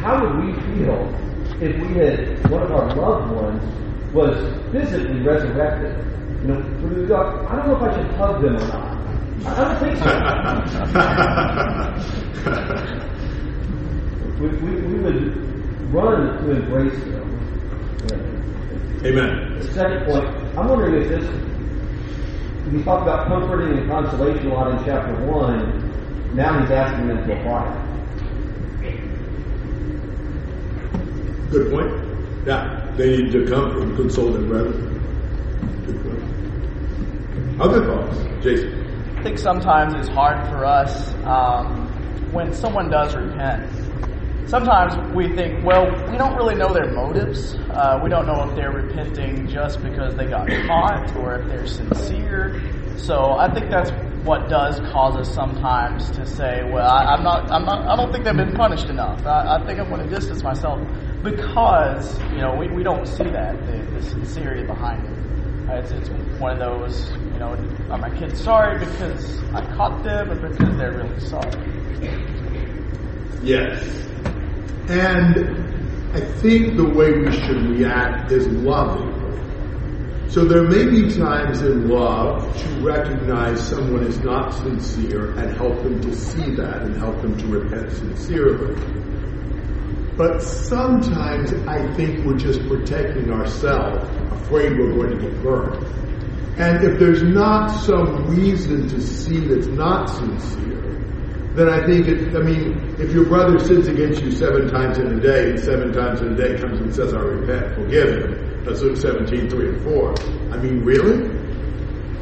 How 0.00 0.20
would 0.20 0.44
we 0.44 0.52
feel 0.62 0.98
if 1.62 1.78
we 1.80 1.94
had 1.94 2.50
one 2.50 2.64
of 2.64 2.72
our 2.72 2.92
loved 2.96 3.30
ones 3.36 3.62
was 4.12 4.36
physically 4.72 5.20
resurrected? 5.20 5.96
You 6.42 6.48
know, 6.48 6.60
would 6.82 6.96
we 6.96 7.06
go, 7.06 7.46
I 7.48 7.56
don't 7.56 7.68
know 7.68 7.76
if 7.76 7.82
I 7.82 7.94
should 7.96 8.10
hug 8.16 8.42
them 8.42 8.56
or 8.56 8.60
not. 8.68 8.98
I 9.46 9.48
don't 9.64 9.78
think 9.80 9.96
so. 9.98 10.04
we, 14.40 14.48
we, 14.48 14.70
we 14.82 14.98
would 15.00 15.92
run 15.92 16.38
to 16.44 16.50
embrace 16.50 16.98
them. 17.04 17.28
Amen. 19.04 19.58
The 19.58 19.72
second 19.74 20.06
point, 20.06 20.26
I'm 20.56 20.68
wondering 20.68 21.02
if 21.02 21.08
this, 21.08 21.24
he 22.72 22.82
talked 22.82 23.02
about 23.02 23.28
comforting 23.28 23.78
and 23.78 23.88
consolation 23.88 24.50
a 24.50 24.54
lot 24.54 24.78
in 24.78 24.84
chapter 24.84 25.14
1. 25.26 26.34
Now 26.34 26.60
he's 26.60 26.70
asking 26.70 27.08
them 27.08 27.26
to 27.26 27.38
apply 27.38 27.66
it. 27.74 27.88
Good 31.50 31.70
point. 31.72 32.07
Yeah, 32.48 32.90
they 32.96 33.18
need 33.18 33.32
to 33.32 33.46
come 33.46 33.82
and 33.82 33.94
console 33.94 34.32
their 34.32 34.40
brethren. 34.40 34.96
Other 37.60 37.84
thoughts, 37.84 38.16
Jason? 38.42 39.18
I 39.18 39.22
think 39.22 39.36
sometimes 39.36 39.92
it's 39.92 40.08
hard 40.08 40.48
for 40.48 40.64
us 40.64 41.12
um, 41.24 41.86
when 42.32 42.54
someone 42.54 42.88
does 42.88 43.14
repent. 43.14 43.70
Sometimes 44.48 44.96
we 45.14 45.28
think, 45.36 45.62
well, 45.62 45.90
we 46.10 46.16
don't 46.16 46.36
really 46.36 46.54
know 46.54 46.72
their 46.72 46.90
motives. 46.90 47.54
Uh, 47.68 48.00
we 48.02 48.08
don't 48.08 48.26
know 48.26 48.48
if 48.48 48.56
they're 48.56 48.72
repenting 48.72 49.46
just 49.46 49.82
because 49.82 50.14
they 50.14 50.24
got 50.24 50.48
caught 50.66 51.14
or 51.16 51.40
if 51.40 51.48
they're 51.48 51.66
sincere. 51.66 52.62
So 52.96 53.32
I 53.32 53.52
think 53.52 53.68
that's 53.68 53.90
what 54.24 54.48
does 54.48 54.80
cause 54.90 55.16
us 55.16 55.34
sometimes 55.34 56.10
to 56.12 56.24
say, 56.24 56.62
well, 56.72 56.88
I, 56.88 57.14
am 57.14 57.22
not, 57.22 57.50
I'm 57.50 57.66
not, 57.66 57.86
I 57.86 57.94
don't 57.94 58.10
think 58.10 58.24
they've 58.24 58.34
been 58.34 58.54
punished 58.54 58.86
enough. 58.86 59.26
I, 59.26 59.56
I 59.56 59.66
think 59.66 59.78
I'm 59.78 59.90
going 59.90 60.08
to 60.08 60.08
distance 60.08 60.42
myself 60.42 60.80
because 61.30 62.18
you 62.32 62.38
know 62.38 62.54
we, 62.56 62.68
we 62.68 62.82
don't 62.82 63.06
see 63.06 63.24
that 63.24 63.54
the, 63.66 63.78
the 63.92 64.02
sincerity 64.02 64.64
behind 64.64 65.04
it. 65.06 65.18
Uh, 65.68 65.74
it's, 65.74 65.90
it's 65.90 66.08
one 66.40 66.52
of 66.52 66.58
those, 66.58 67.10
you 67.10 67.38
know, 67.38 67.52
are 67.90 67.98
my 67.98 68.08
kids 68.16 68.42
sorry 68.42 68.78
because 68.78 69.38
I 69.52 69.60
caught 69.76 70.02
them 70.02 70.30
or 70.30 70.48
because 70.48 70.76
they're 70.78 70.92
really 70.92 71.20
sorry? 71.20 71.52
Yes. 73.42 73.84
And 74.88 76.16
I 76.16 76.20
think 76.40 76.76
the 76.76 76.88
way 76.88 77.12
we 77.18 77.32
should 77.32 77.62
react 77.68 78.32
is 78.32 78.46
loving. 78.48 79.14
So 80.30 80.44
there 80.44 80.62
may 80.62 80.86
be 80.86 81.14
times 81.14 81.60
in 81.60 81.88
love 81.88 82.56
to 82.62 82.68
recognize 82.80 83.60
someone 83.66 84.04
is 84.04 84.18
not 84.20 84.54
sincere 84.54 85.32
and 85.38 85.54
help 85.56 85.82
them 85.82 86.00
to 86.00 86.14
see 86.14 86.54
that 86.54 86.82
and 86.82 86.96
help 86.96 87.20
them 87.20 87.36
to 87.36 87.46
repent 87.46 87.92
sincerely. 87.92 88.74
But 90.18 90.42
sometimes 90.42 91.52
I 91.68 91.94
think 91.94 92.26
we're 92.26 92.36
just 92.36 92.66
protecting 92.66 93.30
ourselves, 93.30 94.02
afraid 94.32 94.76
we're 94.76 94.92
going 94.92 95.16
to 95.16 95.30
get 95.30 95.42
burned. 95.44 95.86
And 96.58 96.82
if 96.82 96.98
there's 96.98 97.22
not 97.22 97.68
some 97.68 98.26
reason 98.26 98.88
to 98.88 99.00
see 99.00 99.38
that's 99.38 99.68
not 99.68 100.10
sincere, 100.10 100.98
then 101.54 101.68
I 101.68 101.86
think 101.86 102.08
it, 102.08 102.34
I 102.34 102.40
mean, 102.40 102.96
if 102.98 103.12
your 103.12 103.26
brother 103.26 103.60
sins 103.60 103.86
against 103.86 104.20
you 104.20 104.32
seven 104.32 104.68
times 104.68 104.98
in 104.98 105.06
a 105.06 105.20
day, 105.20 105.50
and 105.50 105.60
seven 105.60 105.92
times 105.92 106.20
in 106.20 106.32
a 106.32 106.36
day 106.36 106.60
comes 106.60 106.80
and 106.80 106.92
says, 106.92 107.14
I 107.14 107.18
repent, 107.20 107.76
forgive 107.76 108.08
him. 108.08 108.64
That's 108.64 108.80
Luke 108.80 108.96
17, 108.96 109.48
3 109.48 109.68
and 109.68 109.82
4. 109.84 110.14
I 110.50 110.56
mean, 110.58 110.84
really? 110.84 111.30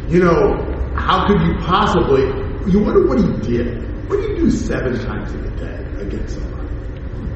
You 0.09 0.23
know, 0.23 0.93
how 0.97 1.27
could 1.27 1.41
you 1.41 1.55
possibly, 1.61 2.25
you 2.71 2.79
wonder 2.79 3.07
what 3.07 3.19
he 3.19 3.57
did. 3.57 4.09
What 4.11 4.21
do 4.21 4.29
you 4.29 4.37
do 4.37 4.51
seven 4.51 5.01
times 5.01 5.33
in 5.33 5.45
a 5.47 5.57
day 5.57 6.03
against 6.03 6.35
somebody? 6.35 6.56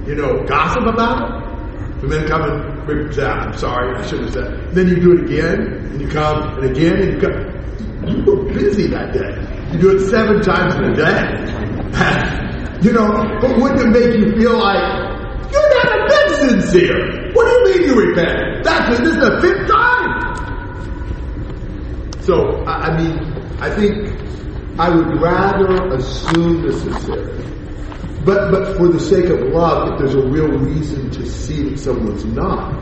You 0.06 0.14
know, 0.14 0.44
gossip 0.46 0.86
about 0.86 1.22
it. 1.22 2.02
And 2.02 2.10
then 2.10 2.26
come 2.28 2.42
and 2.42 3.14
say, 3.14 3.24
I'm 3.24 3.56
sorry, 3.58 3.94
I 3.96 4.06
shouldn't 4.06 4.34
have 4.34 4.44
said. 4.46 4.74
Then 4.74 4.88
you 4.88 5.00
do 5.00 5.12
it 5.12 5.24
again, 5.26 5.60
and 5.60 6.00
you 6.00 6.08
come, 6.08 6.58
and 6.58 6.64
again, 6.70 6.96
and 6.96 7.12
you 7.12 7.20
come. 7.20 7.50
You 8.08 8.24
were 8.24 8.44
busy 8.54 8.86
that 8.86 9.12
day. 9.12 9.36
You 9.72 9.78
do 9.78 9.96
it 9.96 10.08
seven 10.08 10.40
times 10.40 10.74
in 10.76 10.84
a 10.84 10.96
day. 10.96 12.80
you 12.82 12.92
know, 12.92 13.38
but 13.42 13.58
wouldn't 13.60 13.80
it 13.82 13.90
make 13.90 14.18
you 14.18 14.34
feel 14.40 14.58
like 14.58 14.82
you're 15.52 15.70
not 15.74 15.86
a 15.86 16.06
bit 16.08 16.30
sincere? 16.48 17.32
What 17.34 17.44
do 17.44 17.50
you 17.50 17.64
mean 17.64 17.82
you 17.88 17.94
repent? 18.08 18.64
That's. 18.64 18.98
This 18.98 19.08
is 19.10 19.16
the 19.16 19.38
fifth 19.42 19.68
time. 19.68 20.10
So, 22.22 22.64
I, 22.64 22.88
I 22.88 22.96
mean, 22.96 23.18
I 23.60 23.70
think 23.74 24.08
I 24.80 24.88
would 24.88 25.20
rather 25.20 25.94
assume 25.94 26.62
the 26.62 26.72
sincerity 26.72 27.59
but, 28.24 28.50
but 28.50 28.76
for 28.76 28.88
the 28.88 29.00
sake 29.00 29.26
of 29.26 29.40
love, 29.48 29.92
if 29.92 29.98
there's 29.98 30.14
a 30.14 30.26
real 30.28 30.48
reason 30.48 31.10
to 31.10 31.26
see 31.26 31.70
that 31.70 31.78
someone's 31.78 32.24
not, 32.24 32.74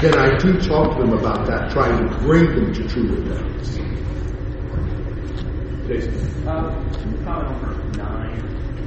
then 0.00 0.16
I 0.16 0.36
do 0.38 0.60
talk 0.60 0.96
to 0.96 1.02
them 1.02 1.12
about 1.12 1.46
that, 1.46 1.72
trying 1.72 2.08
to 2.08 2.18
bring 2.18 2.46
them 2.54 2.72
to 2.74 2.88
true 2.88 3.08
repentance. 3.08 3.76
Jason? 5.88 6.48
Uh, 6.48 6.84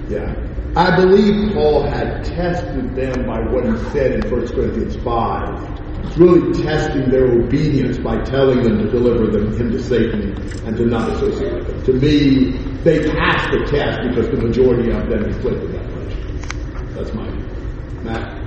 yeah. 0.10 0.36
I 0.76 0.96
believe 0.96 1.54
Paul 1.54 1.84
had 1.84 2.24
tested 2.24 2.96
them 2.96 3.26
by 3.26 3.42
what 3.42 3.66
he 3.66 3.78
said 3.92 4.24
in 4.24 4.32
1 4.32 4.48
Corinthians 4.50 4.96
5. 5.04 5.71
Really 6.18 6.52
testing 6.62 7.10
their 7.10 7.26
obedience 7.26 7.98
by 7.98 8.22
telling 8.24 8.64
them 8.64 8.80
to 8.80 8.90
deliver 8.90 9.28
them 9.28 9.56
him 9.58 9.72
to 9.72 9.82
Satan 9.82 10.34
and 10.68 10.76
to 10.76 10.86
not 10.86 11.10
associate 11.12 11.54
with 11.54 11.68
them. 11.68 11.84
To 11.86 11.94
me, 11.94 12.52
they 12.84 13.10
passed 13.12 13.50
the 13.52 13.66
test 13.66 14.02
because 14.10 14.30
the 14.30 14.38
majority 14.38 14.92
of 14.92 15.08
them 15.10 15.24
inflicted 15.24 15.72
that 15.74 15.90
punishment. 15.94 16.96
That's 16.96 17.14
my 17.14 17.30
view. 17.30 17.46
Matt? 18.04 18.42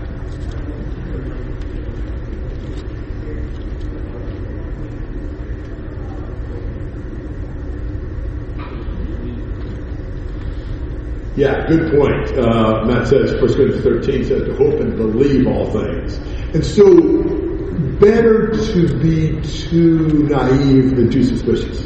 Yeah, 11.36 11.66
good 11.66 11.90
point. 11.90 12.38
Uh, 12.38 12.84
Matt 12.84 13.08
says, 13.08 13.32
1 13.34 13.40
Corinthians 13.40 13.82
13 13.82 14.24
says 14.24 14.42
to 14.42 14.54
hope 14.54 14.78
and 14.80 14.96
believe 14.96 15.46
all 15.48 15.68
things. 15.70 16.20
And 16.54 16.64
so, 16.64 16.84
better 17.98 18.52
to 18.52 18.98
be 19.00 19.40
too 19.42 20.28
naive 20.28 20.94
than 20.94 21.10
too 21.10 21.24
suspicious. 21.24 21.84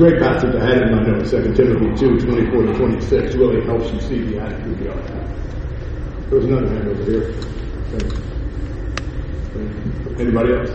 Great 0.00 0.18
passage 0.18 0.54
I 0.54 0.64
had 0.64 0.82
in 0.84 0.96
my 0.96 1.02
notes, 1.02 1.30
2 1.30 1.52
Timothy 1.52 1.94
2, 1.94 2.20
24 2.20 2.62
to 2.62 2.74
26, 2.74 3.34
really 3.34 3.62
helps 3.66 3.92
you 3.92 4.00
see 4.00 4.20
the 4.22 4.40
attitude 4.40 4.80
we 4.80 4.88
ought 4.88 4.94
to 4.94 5.12
have. 5.12 6.30
There 6.30 6.38
was 6.38 6.46
another 6.46 6.68
hand 6.68 6.88
over 6.88 7.04
here. 7.04 7.34
Anybody 10.18 10.52
else? 10.54 10.70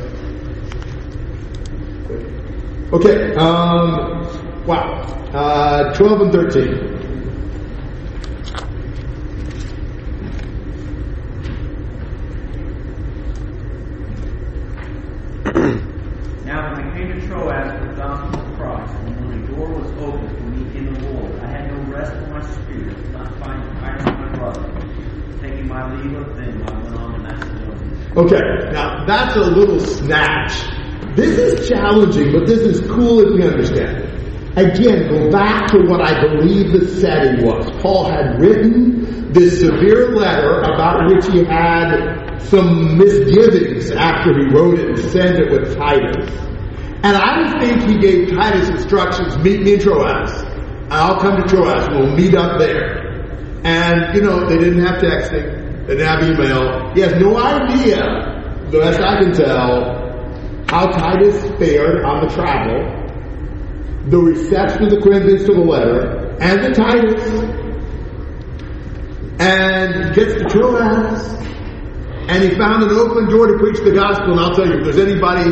Okay, 2.93 3.33
um, 3.33 4.67
wow. 4.67 5.01
Uh, 5.33 5.91
12 5.95 6.21
and 6.21 6.31
13. 6.31 6.95
Okay, 28.17 28.39
now 28.71 29.03
that's 29.05 29.35
a 29.35 29.41
little 29.41 29.77
snatch. 29.77 30.53
This 31.17 31.37
challenging, 31.67 32.31
but 32.31 32.47
this 32.47 32.59
is 32.59 32.81
cool 32.89 33.21
if 33.21 33.33
we 33.33 33.47
understand 33.47 33.97
it. 33.97 34.15
Again, 34.57 35.09
go 35.09 35.29
back 35.31 35.67
to 35.71 35.79
what 35.79 36.01
I 36.01 36.21
believe 36.21 36.71
the 36.71 36.87
setting 36.87 37.45
was. 37.45 37.69
Paul 37.81 38.09
had 38.09 38.39
written 38.39 39.33
this 39.33 39.59
severe 39.59 40.15
letter 40.15 40.61
about 40.61 41.11
which 41.11 41.25
he 41.27 41.43
had 41.43 42.39
some 42.39 42.97
misgivings 42.97 43.91
after 43.91 44.33
he 44.33 44.45
wrote 44.53 44.79
it 44.79 44.87
and 44.89 44.99
sent 45.11 45.39
it 45.39 45.51
with 45.51 45.75
Titus. 45.75 46.31
And 47.03 47.17
I 47.17 47.59
think 47.59 47.83
he 47.83 47.97
gave 47.99 48.29
Titus 48.29 48.69
instructions, 48.69 49.37
meet 49.39 49.61
me 49.61 49.73
in 49.73 49.79
Troas. 49.81 50.31
I'll 50.89 51.19
come 51.19 51.35
to 51.35 51.47
Troas, 51.47 51.87
we'll 51.89 52.15
meet 52.15 52.33
up 52.33 52.57
there. 52.57 53.05
And, 53.65 54.15
you 54.15 54.21
know, 54.21 54.47
they 54.47 54.57
didn't 54.57 54.85
have 54.85 55.01
texting 55.01 55.85
They 55.87 55.97
didn't 55.97 56.07
have 56.07 56.23
email. 56.23 56.93
He 56.93 57.01
has 57.01 57.13
no 57.19 57.37
idea, 57.37 57.97
the 58.71 58.79
best 58.79 59.01
I 59.01 59.19
can 59.21 59.33
tell, 59.33 59.94
how 60.75 60.87
Titus 60.87 61.41
fared 61.57 62.03
on 62.03 62.27
the 62.27 62.33
travel, 62.33 62.83
the 64.09 64.17
reception 64.17 64.83
of 64.83 64.89
the 64.89 64.99
Corinthians 64.99 65.45
to 65.45 65.53
the 65.53 65.61
letter, 65.61 66.35
and 66.41 66.65
the 66.65 66.73
Titus, 66.73 67.23
and 69.39 70.13
gets 70.13 70.33
to 70.33 70.43
Troas, 70.49 71.31
and 72.27 72.43
he 72.43 72.49
found 72.57 72.83
an 72.83 72.89
open 72.89 73.29
door 73.29 73.47
to 73.47 73.57
preach 73.57 73.79
the 73.85 73.93
gospel. 73.93 74.31
And 74.31 74.41
I'll 74.41 74.53
tell 74.53 74.67
you, 74.67 74.79
if 74.79 74.83
there's 74.83 74.99
anybody 74.99 75.49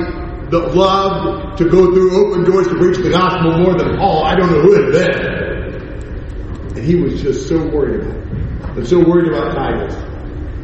that 0.50 0.76
loved 0.76 1.58
to 1.58 1.70
go 1.70 1.94
through 1.94 2.28
open 2.28 2.44
doors 2.44 2.68
to 2.68 2.76
preach 2.76 2.98
the 2.98 3.12
gospel 3.12 3.60
more 3.60 3.78
than 3.78 3.96
Paul, 3.98 4.26
I 4.26 4.36
don't 4.36 4.52
know 4.52 4.60
who 4.60 4.74
it 4.76 4.92
been. 4.92 6.76
And 6.76 6.84
he 6.84 6.96
was 6.96 7.22
just 7.22 7.48
so 7.48 7.66
worried 7.70 8.02
about 8.02 8.18
it. 8.18 8.78
And 8.78 8.86
so 8.86 9.00
worried 9.00 9.32
about 9.32 9.56
Titus. 9.56 9.96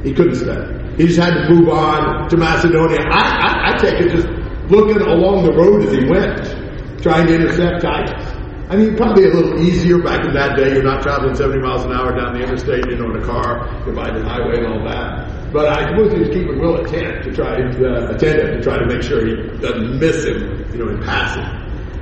He 0.03 0.13
couldn't 0.13 0.35
stay. 0.35 0.95
He 0.97 1.07
just 1.07 1.17
had 1.17 1.47
to 1.47 1.49
move 1.49 1.69
on 1.69 2.27
to 2.27 2.35
Macedonia. 2.35 2.99
I, 3.09 3.21
I, 3.21 3.73
I 3.73 3.77
take 3.77 4.01
it 4.01 4.09
just 4.09 4.27
looking 4.69 5.01
along 5.01 5.45
the 5.45 5.53
road 5.53 5.86
as 5.86 5.91
he 5.93 6.05
went, 6.05 7.01
trying 7.01 7.27
to 7.27 7.36
intercept 7.36 7.82
Titus. 7.82 8.39
I 8.69 8.77
mean, 8.77 8.95
probably 8.95 9.25
a 9.25 9.34
little 9.34 9.60
easier 9.60 9.97
back 9.97 10.23
in 10.25 10.34
that 10.36 10.55
day. 10.55 10.73
You're 10.73 10.84
not 10.84 11.01
traveling 11.01 11.36
70 11.36 11.60
miles 11.60 11.86
an 11.86 11.91
hour 11.91 12.15
down 12.15 12.34
the 12.36 12.43
interstate, 12.43 12.86
you 12.86 12.97
know, 12.97 13.10
in 13.10 13.21
a 13.21 13.25
car, 13.25 13.65
divided 13.84 14.23
highway 14.23 14.58
and 14.58 14.67
all 14.67 14.84
that. 14.86 15.51
But 15.51 15.65
I 15.65 15.89
suppose 15.89 16.13
he 16.13 16.19
was 16.19 16.29
keeping 16.29 16.60
Will 16.60 16.86
attentive 16.86 17.23
to 17.23 17.34
try 17.34 17.55
uh, 17.58 18.13
attentive 18.13 18.58
to 18.58 18.62
try 18.62 18.77
to 18.77 18.86
make 18.86 19.01
sure 19.01 19.25
he 19.25 19.58
doesn't 19.58 19.99
miss 19.99 20.23
him, 20.23 20.63
you 20.71 20.86
know, 20.86 20.89
in 20.89 21.01
passing. 21.01 21.43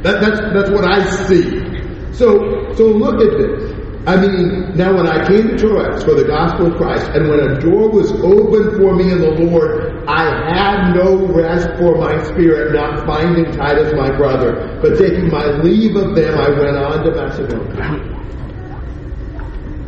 That, 0.03 0.19
that's 0.19 0.39
that's 0.53 0.69
what 0.69 0.83
I 0.83 1.09
see. 1.25 1.63
So 2.11 2.73
so 2.75 2.83
look 2.87 3.21
at 3.21 3.37
this. 3.37 3.73
I 4.05 4.17
mean, 4.17 4.75
now 4.75 4.95
when 4.95 5.07
I 5.07 5.25
came 5.25 5.47
to 5.47 5.57
Troas 5.57 6.03
for 6.03 6.15
the 6.15 6.25
gospel 6.25 6.67
of 6.67 6.77
Christ, 6.77 7.07
and 7.13 7.29
when 7.29 7.39
a 7.39 7.59
door 7.61 7.89
was 7.89 8.11
opened 8.11 8.75
for 8.77 8.93
me 8.95 9.11
in 9.11 9.19
the 9.19 9.31
Lord, 9.31 9.96
I 10.07 10.23
had 10.49 10.95
no 10.95 11.27
rest 11.27 11.67
for 11.77 11.97
my 11.97 12.23
spirit, 12.23 12.73
not 12.73 13.05
finding 13.05 13.43
Titus 13.57 13.93
my 13.93 14.15
brother, 14.15 14.79
but 14.81 14.97
taking 14.97 15.29
my 15.29 15.45
leave 15.61 15.97
of 15.97 16.15
them, 16.15 16.39
I 16.39 16.49
went 16.49 16.77
on 16.77 17.03
to 17.03 17.11
Macedonia. 17.11 18.17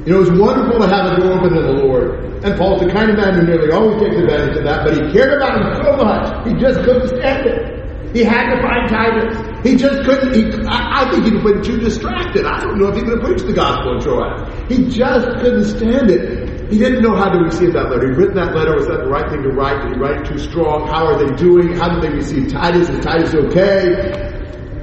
You 0.05 0.13
know, 0.13 0.21
it 0.21 0.29
was 0.29 0.31
wonderful 0.31 0.79
to 0.79 0.87
have 0.87 1.13
a 1.13 1.21
door 1.21 1.39
open 1.39 1.53
to 1.53 1.61
the 1.61 1.71
Lord. 1.71 2.43
And 2.43 2.57
Paul's 2.57 2.81
the 2.81 2.89
kind 2.89 3.11
of 3.11 3.17
man 3.17 3.35
who 3.35 3.43
nearly 3.43 3.71
always 3.71 4.01
takes 4.01 4.15
advantage 4.15 4.57
of 4.57 4.63
that, 4.65 4.83
but 4.83 4.93
he 4.93 5.11
cared 5.13 5.33
about 5.33 5.55
him 5.55 5.83
so 5.85 5.95
much, 5.95 6.47
he 6.47 6.53
just 6.55 6.79
couldn't 6.83 7.07
stand 7.07 7.45
it. 7.47 7.79
He 8.13 8.23
had 8.23 8.55
to 8.55 8.61
find 8.61 8.89
Titus. 8.89 9.37
He 9.63 9.75
just 9.75 10.03
couldn't. 10.03 10.33
He, 10.33 10.67
I, 10.67 11.03
I 11.05 11.11
think 11.11 11.25
he'd 11.25 11.43
been 11.43 11.61
too 11.61 11.77
distracted. 11.77 12.45
I 12.45 12.59
don't 12.59 12.79
know 12.79 12.87
if 12.87 12.95
he 12.95 13.01
could 13.03 13.19
have 13.19 13.21
preached 13.21 13.45
the 13.45 13.53
gospel 13.53 13.95
in 13.95 14.01
Troas. 14.01 14.49
He 14.67 14.89
just 14.89 15.27
couldn't 15.39 15.65
stand 15.65 16.09
it. 16.09 16.48
He 16.69 16.77
didn't 16.77 17.01
know 17.01 17.15
how 17.15 17.29
to 17.29 17.39
receive 17.39 17.73
that 17.73 17.89
letter. 17.89 18.09
He'd 18.09 18.17
written 18.17 18.35
that 18.35 18.53
letter. 18.55 18.75
Was 18.75 18.85
that 18.87 18.99
the 19.03 19.09
right 19.09 19.27
thing 19.31 19.41
to 19.41 19.49
write? 19.49 19.81
Did 19.81 19.93
he 19.95 19.99
write 19.99 20.21
it 20.21 20.27
too 20.27 20.37
strong? 20.37 20.87
How 20.87 21.07
are 21.07 21.17
they 21.17 21.35
doing? 21.35 21.73
How 21.75 21.89
did 21.89 22.03
they 22.03 22.15
receive 22.15 22.51
Titus? 22.51 22.89
Is 22.89 22.99
Titus 22.99 23.33
okay? 23.33 24.29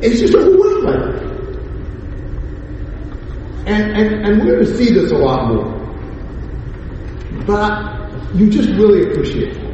It's 0.03 0.19
just 0.19 0.35
overwhelmed 0.35 0.85
by 0.85 0.93
that. 0.93 1.27
And, 3.67 3.97
and, 3.97 4.27
and 4.27 4.39
we're 4.41 4.57
going 4.57 4.67
to 4.67 4.77
see 4.77 4.93
this 4.93 5.13
a 5.13 5.17
lot 5.17 5.49
more. 5.49 5.77
But 7.47 8.35
you 8.35 8.51
just 8.51 8.71
really 8.71 9.09
appreciate 9.09 9.57
it. 9.57 9.67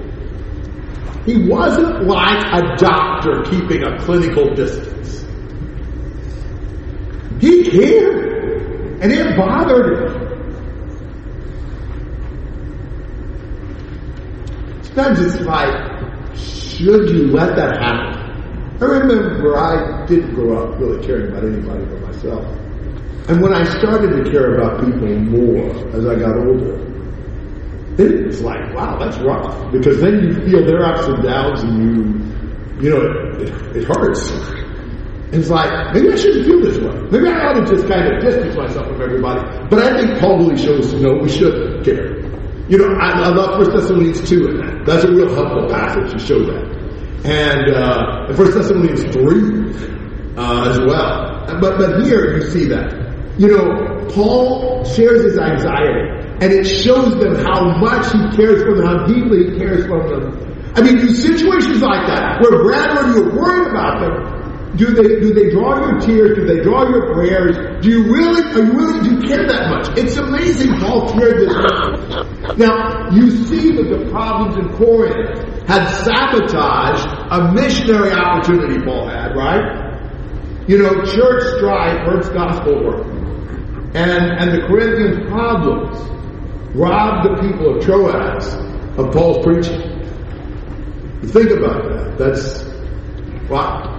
He 1.25 1.49
wasn't 1.49 2.05
like 2.05 2.45
a 2.53 2.77
doctor 2.77 3.43
keeping 3.45 3.85
a 3.85 3.99
clinical 4.01 4.55
distance. 4.55 5.25
He 7.41 7.65
cared, 7.71 9.01
and 9.03 9.11
it 9.11 9.37
bothered 9.37 10.13
him. 10.13 10.22
Sometimes 14.95 15.21
it's 15.21 15.41
like, 15.47 16.37
should 16.37 17.09
you 17.09 17.29
let 17.29 17.57
that 17.57 17.81
happen? 17.81 18.13
I 18.83 18.85
remember 18.85 19.57
I 19.57 20.05
didn't 20.05 20.35
grow 20.35 20.59
up 20.59 20.79
really 20.79 21.03
caring 21.07 21.31
about 21.31 21.45
anybody 21.45 21.85
but 21.87 22.03
myself. 22.03 22.45
And 23.29 23.41
when 23.41 23.55
I 23.55 23.65
started 23.79 24.23
to 24.23 24.31
care 24.31 24.57
about 24.57 24.85
people 24.85 25.09
more 25.19 25.71
as 25.97 26.05
I 26.05 26.17
got 26.17 26.37
older, 26.37 26.77
then 27.97 28.27
it's 28.27 28.43
like, 28.43 28.75
wow, 28.75 28.99
that's 28.99 29.17
rough. 29.19 29.73
Because 29.73 29.99
then 30.01 30.25
you 30.25 30.35
feel 30.45 30.67
their 30.67 30.85
ups 30.85 31.07
and 31.07 31.23
downs 31.23 31.63
and 31.63 31.79
you, 31.79 32.83
you 32.83 32.91
know, 32.91 33.01
it, 33.41 33.77
it, 33.77 33.85
hurts. 33.85 34.31
It's 35.33 35.49
like, 35.49 35.95
maybe 35.95 36.13
I 36.13 36.17
shouldn't 36.17 36.45
feel 36.45 36.61
this 36.61 36.77
way. 36.79 37.01
Maybe 37.11 37.29
I 37.29 37.47
ought 37.47 37.55
to 37.55 37.65
just 37.65 37.89
kind 37.89 38.13
of 38.13 38.21
distance 38.21 38.57
myself 38.57 38.89
from 38.89 39.01
everybody. 39.01 39.41
But 39.71 39.79
I 39.79 39.99
think 39.99 40.21
Paul 40.21 40.37
really 40.37 40.59
shows, 40.59 40.93
no, 40.95 41.15
we 41.15 41.31
should 41.31 41.83
care. 41.83 42.12
You 42.73 42.79
know, 42.79 42.95
I, 42.95 43.11
I 43.11 43.29
love 43.29 43.61
1 43.61 43.77
Thessalonians 43.77 44.27
2 44.27 44.49
in 44.49 44.57
that. 44.57 44.87
That's 44.87 45.05
a 45.05 45.13
real 45.13 45.29
helpful 45.35 45.69
passage 45.69 46.11
to 46.13 46.19
show 46.19 46.39
that. 46.41 46.65
And, 47.23 47.69
uh, 47.69 48.33
1 48.33 48.51
Thessalonians 48.51 49.03
3, 49.13 50.39
uh, 50.39 50.71
as 50.71 50.79
well. 50.81 51.45
But, 51.61 51.77
but 51.77 52.03
here 52.07 52.39
you 52.39 52.49
see 52.49 52.65
that. 52.69 52.97
You 53.37 53.49
know, 53.49 54.09
Paul 54.15 54.85
shares 54.85 55.23
his 55.23 55.39
anxiety. 55.39 56.25
And 56.41 56.51
it 56.51 56.65
shows 56.65 57.13
them 57.21 57.45
how 57.45 57.77
much 57.77 58.11
he 58.11 58.37
cares 58.41 58.63
for 58.63 58.75
them, 58.75 58.87
how 58.87 59.05
deeply 59.05 59.53
he 59.53 59.59
cares 59.59 59.85
for 59.85 60.09
them. 60.09 60.73
I 60.75 60.81
mean, 60.81 60.97
do 60.97 61.15
situations 61.15 61.83
like 61.83 62.07
that, 62.07 62.41
where 62.41 62.65
brethren, 62.65 63.13
you're 63.13 63.37
worried 63.37 63.69
about 63.69 64.01
them, 64.01 64.42
do 64.77 64.87
they 64.87 65.21
do 65.21 65.35
they 65.35 65.51
draw 65.51 65.79
your 65.87 66.01
tears? 66.01 66.35
Do 66.37 66.47
they 66.47 66.63
draw 66.63 66.89
your 66.89 67.13
prayers? 67.13 67.83
Do 67.83 67.91
you 67.91 68.05
really 68.05 68.43
are 68.43 68.65
you 68.65 68.73
really 68.73 69.09
do 69.09 69.29
care 69.29 69.47
that 69.47 69.69
much? 69.69 69.99
It's 69.99 70.17
amazing 70.17 70.79
Paul 70.79 71.13
cared 71.13 71.41
this 71.41 71.55
much. 71.55 72.57
Now 72.59 73.11
you 73.11 73.31
see 73.31 73.77
that 73.77 73.89
the 73.91 74.11
problems 74.11 74.57
in 74.57 74.75
Corinth 74.77 75.69
had 75.69 75.87
sabotaged 76.05 77.07
a 77.31 77.53
missionary 77.53 78.13
opportunity 78.13 78.83
Paul 78.83 79.09
had, 79.09 79.37
right? 79.37 79.93
You 80.67 80.79
know, 80.79 81.05
church 81.05 81.59
strife 81.59 81.99
hurts 82.07 82.31
gospel 82.31 82.83
work. 82.83 83.07
And 83.95 84.41
and 84.41 84.53
the 84.53 84.67
Corinthian 84.69 85.29
problems 85.29 85.99
robbed 86.75 87.29
the 87.29 87.47
people 87.47 87.77
of 87.77 87.85
Troas 87.85 88.55
of 88.97 89.13
Paul's 89.13 89.45
preaching. 89.45 89.81
Think 91.29 91.51
about 91.51 91.85
that. 91.85 92.17
That's 92.17 92.65
wow. 93.51 93.92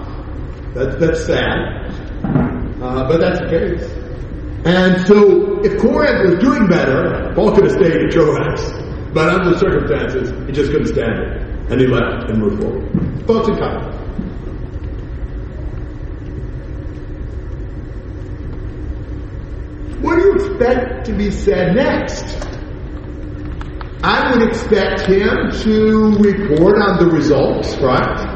That, 0.74 1.00
that's 1.00 1.26
sad, 1.26 1.86
uh, 2.82 3.08
but 3.08 3.18
that's 3.20 3.40
the 3.42 3.50
case. 3.50 4.04
And 4.66 5.06
so, 5.06 5.60
if 5.62 5.80
Corinth 5.80 6.30
was 6.32 6.40
doing 6.40 6.68
better, 6.68 7.32
Paul 7.36 7.54
could 7.54 7.66
have 7.66 7.74
stayed 7.74 7.96
in 7.96 8.10
Troas. 8.10 8.62
But 9.14 9.30
under 9.30 9.52
the 9.52 9.60
circumstances, 9.60 10.32
he 10.48 10.52
just 10.52 10.72
couldn't 10.72 10.88
stand 10.88 11.20
it, 11.20 11.42
and 11.72 11.80
he 11.80 11.86
left 11.86 12.30
and 12.30 12.40
moved 12.40 12.62
forward. 12.64 13.28
Thoughts 13.28 13.50
and 13.50 13.60
comments. 13.60 13.98
What 20.02 20.16
do 20.16 20.22
you 20.24 20.34
expect 20.34 21.06
to 21.06 21.14
be 21.14 21.30
said 21.30 21.76
next? 21.76 22.26
I 24.04 24.32
would 24.32 24.48
expect 24.50 25.02
him 25.02 25.52
to 25.52 26.18
report 26.18 26.82
on 26.82 26.98
the 26.98 27.10
results, 27.14 27.76
right? 27.78 28.33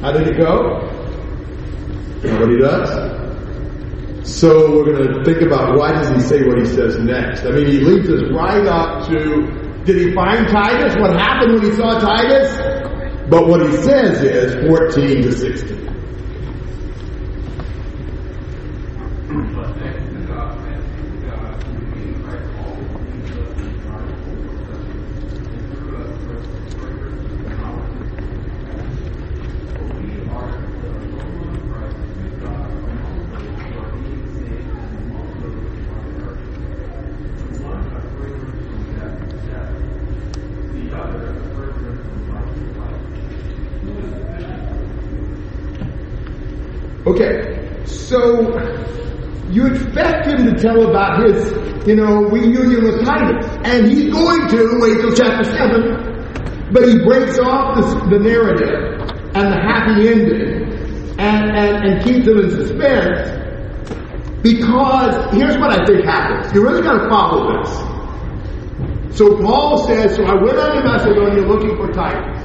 How 0.00 0.12
did 0.12 0.28
it 0.28 0.38
go? 0.38 0.78
He 2.22 2.58
does? 2.58 3.18
So 4.28 4.70
we're 4.76 4.92
going 4.92 5.14
to 5.14 5.24
think 5.24 5.42
about 5.42 5.76
why 5.76 5.92
does 5.92 6.08
he 6.10 6.20
say 6.20 6.46
what 6.46 6.58
he 6.58 6.66
says 6.66 6.98
next? 6.98 7.44
I 7.44 7.50
mean, 7.50 7.66
he 7.66 7.80
leads 7.80 8.08
us 8.08 8.30
right 8.32 8.66
up 8.66 9.08
to, 9.08 9.82
did 9.84 9.96
he 9.96 10.14
find 10.14 10.46
Titus? 10.48 10.94
What 11.00 11.18
happened 11.18 11.54
when 11.54 11.64
he 11.64 11.72
saw 11.72 11.98
Titus? 11.98 12.56
But 13.28 13.48
what 13.48 13.60
he 13.66 13.72
says 13.72 14.22
is 14.22 14.68
14 14.68 15.22
to 15.22 15.32
16. 15.32 15.88
Okay, 47.08 47.86
so 47.86 48.52
you 49.48 49.66
expect 49.66 50.26
him 50.26 50.44
to 50.44 50.54
tell 50.60 50.90
about 50.90 51.24
his, 51.24 51.88
you 51.88 51.96
know, 51.96 52.24
reunion 52.24 52.84
with 52.84 53.02
Titus, 53.02 53.46
and 53.64 53.90
he's 53.90 54.12
going 54.12 54.46
to 54.48 54.78
wait 54.78 55.00
till 55.00 55.14
chapter 55.14 55.44
seven, 55.44 56.68
but 56.70 56.86
he 56.86 56.98
breaks 56.98 57.38
off 57.38 57.76
the, 57.76 58.10
the 58.10 58.18
narrative 58.18 59.00
and 59.34 59.52
the 59.54 59.56
happy 59.56 60.06
ending, 60.06 61.16
and, 61.18 61.50
and 61.56 61.86
and 61.86 62.04
keeps 62.04 62.26
them 62.26 62.40
in 62.40 62.50
suspense. 62.50 63.30
Because 64.42 65.34
here's 65.34 65.56
what 65.56 65.70
I 65.80 65.82
think 65.86 66.04
happens. 66.04 66.52
You 66.52 66.62
really 66.62 66.82
got 66.82 67.04
to 67.04 67.08
follow 67.08 67.56
this. 67.56 69.16
So 69.16 69.34
Paul 69.42 69.86
says, 69.86 70.14
"So 70.14 70.24
I 70.26 70.34
went 70.34 70.58
on 70.58 70.76
to 70.76 70.82
Macedonia 70.84 71.46
looking 71.46 71.74
for 71.74 71.90
Titus." 71.90 72.37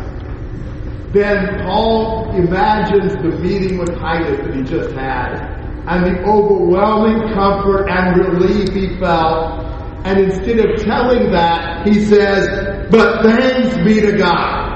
Then 1.13 1.61
Paul 1.63 2.35
imagines 2.35 3.13
the 3.21 3.37
meeting 3.39 3.77
with 3.77 3.95
Titus 3.99 4.39
that 4.45 4.55
he 4.55 4.63
just 4.63 4.95
had 4.95 5.53
and 5.85 6.05
the 6.05 6.23
overwhelming 6.23 7.33
comfort 7.33 7.87
and 7.87 8.17
relief 8.17 8.69
he 8.69 8.97
felt. 8.97 9.61
And 10.05 10.19
instead 10.19 10.59
of 10.59 10.81
telling 10.83 11.31
that, 11.31 11.85
he 11.87 12.03
says, 12.05 12.89
but 12.89 13.21
thanks 13.21 13.77
be 13.85 14.01
to 14.01 14.17
God. 14.17 14.71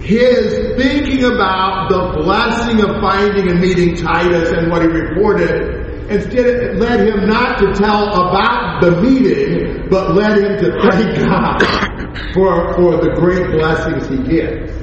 his 0.00 0.76
thinking 0.76 1.24
about 1.24 1.88
the 1.88 2.22
blessing 2.22 2.80
of 2.80 3.00
finding 3.00 3.48
and 3.50 3.60
meeting 3.60 3.96
Titus 3.96 4.50
and 4.50 4.70
what 4.70 4.82
he 4.82 4.88
reported, 4.88 6.10
instead 6.10 6.46
it 6.46 6.76
led 6.76 7.08
him 7.08 7.26
not 7.26 7.58
to 7.58 7.72
tell 7.72 8.12
about 8.12 8.82
the 8.82 9.00
meeting, 9.00 9.88
but 9.88 10.14
led 10.14 10.38
him 10.38 10.58
to 10.58 10.90
thank 10.90 11.26
God 11.26 11.58
for, 12.34 12.74
for 12.74 12.96
the 13.02 13.12
great 13.16 13.50
blessings 13.52 14.08
he 14.08 14.18
gets. 14.22 14.77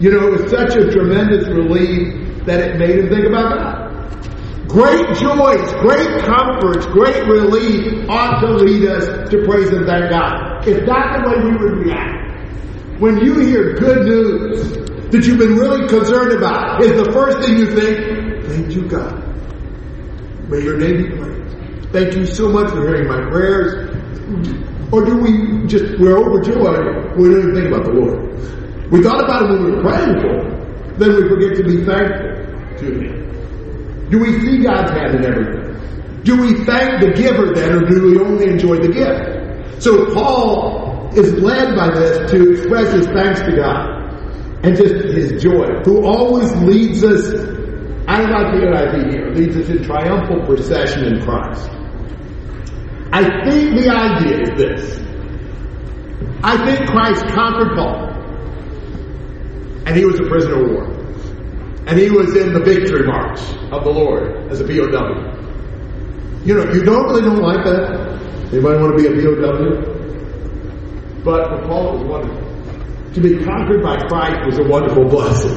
You 0.00 0.10
know, 0.10 0.28
it 0.28 0.40
was 0.40 0.50
such 0.50 0.74
a 0.76 0.90
tremendous 0.90 1.46
relief 1.48 2.44
that 2.46 2.60
it 2.60 2.78
made 2.78 2.98
him 2.98 3.08
think 3.08 3.26
about 3.26 3.58
God. 3.58 3.84
Great 4.68 5.06
joys, 5.16 5.72
great 5.82 6.24
comforts, 6.24 6.84
great 6.86 7.24
relief 7.26 8.08
ought 8.08 8.40
to 8.40 8.48
lead 8.54 8.88
us 8.88 9.30
to 9.30 9.44
praise 9.44 9.68
and 9.68 9.86
thank 9.86 10.10
God. 10.10 10.66
Is 10.66 10.84
that 10.86 11.22
the 11.22 11.30
way 11.30 11.44
we 11.44 11.56
would 11.56 11.86
react? 11.86 13.00
When 13.00 13.18
you 13.18 13.38
hear 13.38 13.74
good 13.74 14.04
news 14.06 14.72
that 15.12 15.24
you've 15.24 15.38
been 15.38 15.56
really 15.56 15.86
concerned 15.88 16.32
about, 16.32 16.82
is 16.82 16.92
the 17.00 17.12
first 17.12 17.38
thing 17.38 17.56
you 17.56 17.66
think, 17.72 18.46
thank 18.46 18.74
you 18.74 18.88
God. 18.88 19.22
May 20.48 20.60
your 20.60 20.76
name 20.76 20.96
be 20.96 21.16
praised. 21.16 21.92
Thank 21.92 22.14
you 22.14 22.26
so 22.26 22.48
much 22.48 22.70
for 22.70 22.80
hearing 22.80 23.06
my 23.06 23.30
prayers. 23.30 23.94
Or 24.92 25.04
do 25.04 25.16
we 25.16 25.66
just, 25.68 25.98
we're 26.00 26.18
overjoyed, 26.18 27.16
we 27.16 27.28
don't 27.28 27.38
even 27.38 27.54
think 27.54 27.68
about 27.68 27.84
the 27.84 27.92
Lord. 27.92 28.63
We 28.90 29.02
thought 29.02 29.24
about 29.24 29.42
it 29.42 29.50
when 29.50 29.64
we 29.64 29.70
were 29.72 29.82
praying 29.82 30.20
for 30.20 30.28
him. 30.28 30.98
Then 30.98 31.14
we 31.16 31.28
forget 31.28 31.56
to 31.56 31.64
be 31.64 31.84
thankful 31.84 32.78
to 32.78 32.86
him. 33.00 34.10
Do 34.10 34.18
we 34.20 34.40
see 34.40 34.62
God's 34.62 34.90
hand 34.90 35.16
in 35.16 35.24
everything? 35.24 36.22
Do 36.24 36.40
we 36.40 36.64
thank 36.64 37.00
the 37.00 37.12
giver 37.12 37.52
then, 37.54 37.74
or 37.74 37.88
do 37.88 38.02
we 38.02 38.18
only 38.18 38.50
enjoy 38.50 38.76
the 38.76 38.88
gift? 38.88 39.82
So 39.82 40.14
Paul 40.14 41.10
is 41.16 41.34
led 41.34 41.76
by 41.76 41.90
this 41.94 42.30
to 42.30 42.52
express 42.52 42.92
his 42.92 43.06
thanks 43.08 43.40
to 43.42 43.56
God 43.56 43.94
and 44.64 44.76
just 44.76 44.94
his 44.94 45.42
joy, 45.42 45.82
who 45.84 46.06
always 46.06 46.50
leads 46.56 47.04
us, 47.04 47.34
I 48.08 48.22
like 48.22 48.54
the 48.54 48.66
NIV 48.66 49.12
here, 49.12 49.30
leads 49.34 49.56
us 49.56 49.68
in 49.68 49.84
triumphal 49.84 50.44
procession 50.46 51.04
in 51.04 51.22
Christ. 51.22 51.68
I 53.12 53.22
think 53.44 53.78
the 53.78 53.90
idea 53.90 54.40
is 54.40 54.50
this. 54.56 55.00
I 56.42 56.64
think 56.64 56.88
Christ 56.88 57.26
conquered 57.34 57.76
Paul. 57.76 58.13
And 59.86 59.96
he 59.96 60.04
was 60.04 60.18
a 60.20 60.24
prisoner 60.24 60.62
of 60.62 60.70
war. 60.70 60.84
And 61.86 61.98
he 61.98 62.10
was 62.10 62.34
in 62.34 62.54
the 62.54 62.60
victory 62.60 63.06
march 63.06 63.40
of 63.70 63.84
the 63.84 63.90
Lord 63.90 64.50
as 64.50 64.60
a 64.60 64.64
POW. 64.64 65.34
You 66.44 66.54
know, 66.54 66.72
you 66.72 66.82
normally 66.84 67.22
don't 67.22 67.42
like 67.42 67.64
that. 67.64 68.20
Anybody 68.52 68.80
want 68.80 68.96
to 68.96 69.02
be 69.02 69.06
a 69.06 69.12
POW? 69.20 69.94
But 71.24 71.48
for 71.48 71.66
Paul, 71.66 71.88
it 71.88 71.98
was 71.98 72.04
wonderful. 72.04 72.44
To 73.14 73.20
be 73.20 73.44
conquered 73.44 73.82
by 73.82 73.96
Christ 74.08 74.46
was 74.46 74.58
a 74.58 74.64
wonderful 74.68 75.04
blessing. 75.04 75.56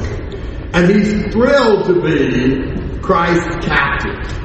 And 0.72 0.90
he's 0.90 1.32
thrilled 1.32 1.86
to 1.86 2.00
be 2.00 3.00
Christ's 3.00 3.66
captive. 3.66 4.38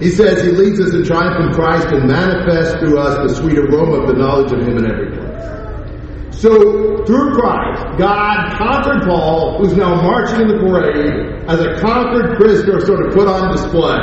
He 0.00 0.10
says 0.10 0.42
he 0.42 0.50
leads 0.50 0.80
us 0.80 0.92
in 0.94 1.04
triumph 1.04 1.46
in 1.46 1.52
Christ 1.54 1.86
and 1.88 2.08
manifests 2.08 2.80
through 2.80 2.98
us 2.98 3.16
the 3.28 3.34
sweet 3.40 3.56
aroma 3.56 4.02
of 4.02 4.08
the 4.08 4.14
knowledge 4.14 4.50
of 4.50 4.60
him 4.60 4.78
in 4.78 4.90
every 4.90 5.10
place. 5.16 5.21
So, 6.42 7.04
through 7.04 7.34
Christ, 7.34 7.98
God 7.98 8.58
conquered 8.58 9.04
Paul, 9.04 9.58
who's 9.58 9.76
now 9.76 9.94
marching 10.02 10.40
in 10.40 10.48
the 10.48 10.58
parade 10.58 11.44
as 11.48 11.60
a 11.60 11.80
conquered 11.80 12.36
prisoner 12.36 12.80
sort 12.80 13.06
of 13.06 13.14
put 13.14 13.28
on 13.28 13.52
display. 13.52 13.96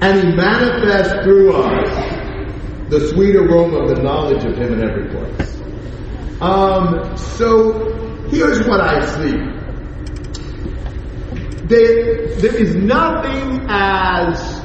And 0.00 0.18
he 0.18 0.34
manifests 0.34 1.22
through 1.22 1.52
us 1.52 2.88
the 2.88 3.12
sweet 3.12 3.36
aroma 3.36 3.76
of 3.76 3.94
the 3.94 4.02
knowledge 4.02 4.44
of 4.44 4.56
him 4.56 4.72
in 4.72 4.82
every 4.82 5.08
place. 5.08 5.60
Um, 6.40 7.16
so, 7.16 8.26
here's 8.30 8.66
what 8.66 8.80
I 8.80 9.06
see. 9.06 9.36
There, 11.68 12.34
there 12.38 12.56
is 12.56 12.74
nothing 12.74 13.66
as 13.68 14.60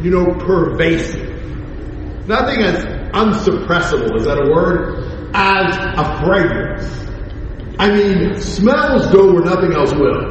you 0.00 0.12
know, 0.12 0.32
pervasive. 0.46 1.28
Nothing 2.26 2.62
as 2.62 2.84
unsuppressible, 3.12 4.16
is 4.16 4.24
that 4.24 4.38
a 4.38 4.50
word? 4.50 5.07
As 5.34 5.76
a 5.76 6.24
fragrance. 6.24 7.08
I 7.78 7.90
mean, 7.92 8.40
smells 8.40 9.06
go 9.12 9.32
where 9.32 9.44
nothing 9.44 9.72
else 9.72 9.92
will. 9.94 10.24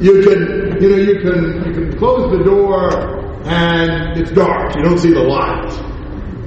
You 0.00 0.22
can, 0.22 0.80
you 0.80 0.88
know, 0.88 0.96
you 0.96 1.20
can, 1.20 1.64
you 1.66 1.72
can 1.74 1.98
close 1.98 2.30
the 2.30 2.42
door 2.42 3.20
and 3.44 4.18
it's 4.18 4.30
dark. 4.30 4.74
You 4.76 4.82
don't 4.82 4.98
see 4.98 5.12
the 5.12 5.22
light. 5.22 5.70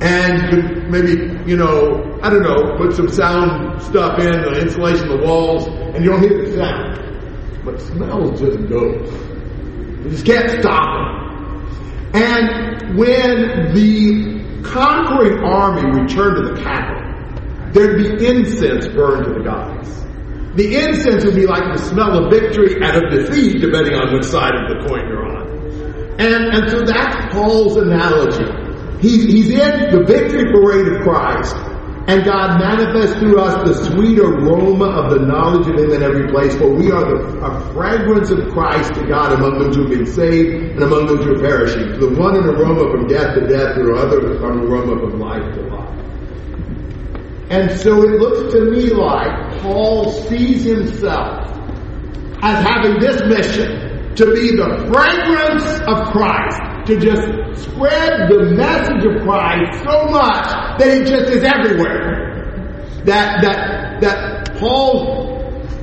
And 0.01 0.89
maybe, 0.89 1.39
you 1.49 1.55
know, 1.55 2.19
I 2.23 2.29
don't 2.29 2.41
know, 2.41 2.75
put 2.77 2.95
some 2.95 3.07
sound 3.07 3.81
stuff 3.81 4.19
in, 4.19 4.31
the 4.31 4.59
insulation 4.59 5.07
the 5.07 5.17
walls, 5.17 5.65
and 5.67 6.03
you 6.03 6.11
don't 6.11 6.21
hear 6.21 6.45
the 6.45 6.57
sound. 6.57 7.63
But 7.63 7.79
smells 7.79 8.39
just 8.39 8.67
go. 8.67 8.83
You 10.03 10.09
just 10.09 10.25
can't 10.25 10.49
stop 10.59 10.87
them. 10.95 11.23
And 12.15 12.97
when 12.97 13.73
the 13.73 14.61
conquering 14.63 15.43
army 15.43 16.01
returned 16.01 16.37
to 16.37 16.53
the 16.53 16.61
capital, 16.61 17.02
there'd 17.73 17.97
be 17.97 18.25
incense 18.25 18.87
burned 18.87 19.25
to 19.25 19.33
the 19.33 19.43
gods. 19.43 20.03
The 20.55 20.75
incense 20.75 21.25
would 21.25 21.35
be 21.35 21.47
like 21.47 21.73
the 21.73 21.81
smell 21.81 22.23
of 22.23 22.31
victory 22.31 22.75
and 22.75 23.03
of 23.03 23.09
defeat, 23.09 23.59
depending 23.59 23.95
on 23.95 24.13
which 24.13 24.25
side 24.25 24.53
of 24.53 24.69
the 24.69 24.87
coin 24.87 25.07
you're 25.09 25.25
on. 25.25 25.43
And, 26.19 26.53
and 26.53 26.69
so 26.69 26.81
that's 26.85 27.33
Paul's 27.33 27.75
analogy. 27.77 28.45
He's, 29.01 29.25
he's 29.25 29.49
in 29.49 29.89
the 29.89 30.05
victory 30.05 30.53
parade 30.53 30.87
of 30.87 31.01
Christ, 31.01 31.55
and 32.05 32.23
God 32.23 32.59
manifests 32.59 33.17
through 33.17 33.39
us 33.39 33.67
the 33.67 33.89
sweet 33.89 34.19
aroma 34.19 34.85
of 34.85 35.09
the 35.09 35.25
knowledge 35.25 35.67
of 35.67 35.75
Him 35.75 35.91
in 35.91 36.03
every 36.03 36.29
place, 36.29 36.55
for 36.55 36.69
we 36.69 36.91
are 36.91 37.03
the 37.03 37.39
a 37.43 37.73
fragrance 37.73 38.29
of 38.29 38.47
Christ 38.53 38.93
to 38.93 39.07
God 39.07 39.33
among 39.33 39.57
those 39.57 39.75
who 39.75 39.87
have 39.87 39.91
been 39.91 40.05
saved 40.05 40.73
and 40.73 40.83
among 40.83 41.07
those 41.07 41.25
who 41.25 41.35
are 41.35 41.39
perishing. 41.39 41.99
The 41.99 42.13
one 42.13 42.35
an 42.35 42.45
aroma 42.45 42.91
from 42.91 43.07
death 43.07 43.33
to 43.35 43.47
death, 43.47 43.75
the 43.75 43.91
other 43.95 44.37
an 44.37 44.43
aroma 44.43 44.99
from 45.01 45.19
life 45.19 45.55
to 45.55 45.61
life. 45.63 46.02
And 47.49 47.71
so 47.79 48.03
it 48.03 48.19
looks 48.19 48.53
to 48.53 48.65
me 48.71 48.89
like 48.89 49.61
Paul 49.61 50.11
sees 50.11 50.63
himself 50.63 51.49
as 52.41 52.65
having 52.65 52.99
this 52.99 53.21
mission 53.25 54.15
to 54.15 54.33
be 54.33 54.55
the 54.55 54.89
fragrance 54.91 55.63
of 55.87 56.11
Christ, 56.11 56.87
to 56.87 56.99
just 56.99 57.63
spread 57.63 58.29
the 58.29 58.53
message 58.55 59.05
of 59.05 59.23
Christ 59.23 59.83
so 59.83 60.05
much 60.07 60.45
that 60.79 60.87
it 60.87 61.07
just 61.07 61.31
is 61.31 61.43
everywhere. 61.43 62.31
That 63.05 63.41
that 63.41 64.01
that 64.01 64.57
Paul's 64.59 65.33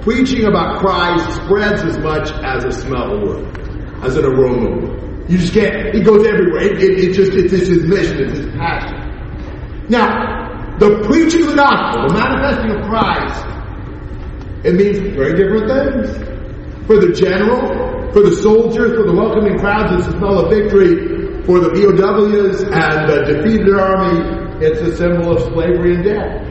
preaching 0.03 0.47
about 0.47 0.79
Christ 0.79 1.43
spreads 1.43 1.83
as 1.83 1.99
much 1.99 2.31
as 2.31 2.65
a 2.65 2.73
smell 2.73 3.21
would, 3.21 4.05
as 4.05 4.17
an 4.17 4.25
aroma 4.25 4.87
would. 4.87 5.31
You 5.31 5.39
just 5.39 5.53
can't. 5.53 5.95
It 5.95 6.05
goes 6.05 6.27
everywhere. 6.27 6.63
It, 6.63 6.83
it, 6.83 6.99
it 6.99 7.13
just 7.13 7.33
it's, 7.33 7.53
it's 7.53 7.69
his 7.69 7.85
mission. 7.87 8.21
It's 8.23 8.39
his 8.39 8.47
passion. 8.57 9.87
Now, 9.89 10.40
the 10.81 11.05
preaching 11.05 11.43
of 11.43 11.51
the 11.51 11.57
gospel, 11.57 12.09
the 12.09 12.15
manifesting 12.15 12.71
of 12.73 12.89
Christ, 12.89 13.45
it 14.65 14.75
means 14.75 14.99
very 15.15 15.37
different 15.37 15.69
things. 15.69 16.09
For 16.87 16.97
the 16.97 17.13
general, 17.13 18.13
for 18.13 18.23
the 18.23 18.35
soldiers, 18.37 18.97
for 18.97 19.05
the 19.05 19.13
welcoming 19.13 19.59
crowds, 19.59 19.93
it's 19.93 20.09
a 20.09 20.19
smell 20.19 20.41
of 20.41 20.51
victory. 20.51 21.45
For 21.45 21.61
the 21.61 21.69
POWs 21.71 22.63
and 22.63 23.09
the 23.09 23.25
defeated 23.29 23.75
army, 23.77 24.65
it's 24.65 24.81
a 24.81 24.97
symbol 24.97 25.37
of 25.37 25.43
slavery 25.53 25.97
and 25.97 26.05
death. 26.05 26.49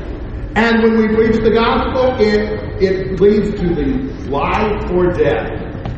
And 0.56 0.84
when 0.84 0.98
we 0.98 1.16
preach 1.16 1.42
the 1.42 1.52
gospel, 1.52 2.14
it, 2.20 2.82
it 2.82 3.20
leads 3.20 3.50
to 3.60 3.68
the 3.74 4.30
life 4.30 4.92
or 4.92 5.10
death 5.10 5.50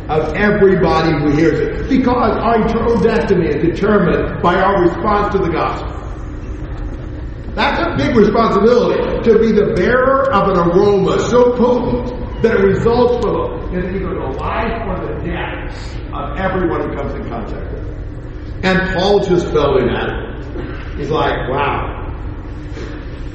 of 0.09 0.35
everybody 0.35 1.11
who 1.19 1.35
hears 1.35 1.59
it. 1.59 1.89
Because 1.89 2.37
our 2.37 2.65
eternal 2.65 2.97
destiny 3.01 3.47
is 3.47 3.75
determined 3.75 4.41
by 4.41 4.55
our 4.55 4.83
response 4.83 5.35
to 5.35 5.41
the 5.41 5.51
gospel. 5.51 5.90
Big 8.01 8.15
responsibility 8.15 9.21
to 9.29 9.37
be 9.37 9.51
the 9.51 9.73
bearer 9.75 10.33
of 10.33 10.49
an 10.49 10.57
aroma 10.57 11.19
so 11.29 11.55
potent 11.55 12.41
that 12.41 12.55
it 12.55 12.63
results 12.63 13.23
in 13.71 13.95
either 13.95 14.15
the 14.15 14.37
life 14.39 14.81
or 14.87 15.05
the 15.05 15.23
death 15.23 15.97
of 16.11 16.35
everyone 16.35 16.81
who 16.81 16.95
comes 16.97 17.13
in 17.13 17.29
contact 17.29 17.71
with 17.71 17.87
it. 17.87 18.65
And 18.65 18.97
Paul 18.97 19.19
just 19.19 19.45
felt 19.51 19.79
inadequate. 19.79 20.97
He's 20.97 21.11
like, 21.11 21.47
wow, 21.49 22.09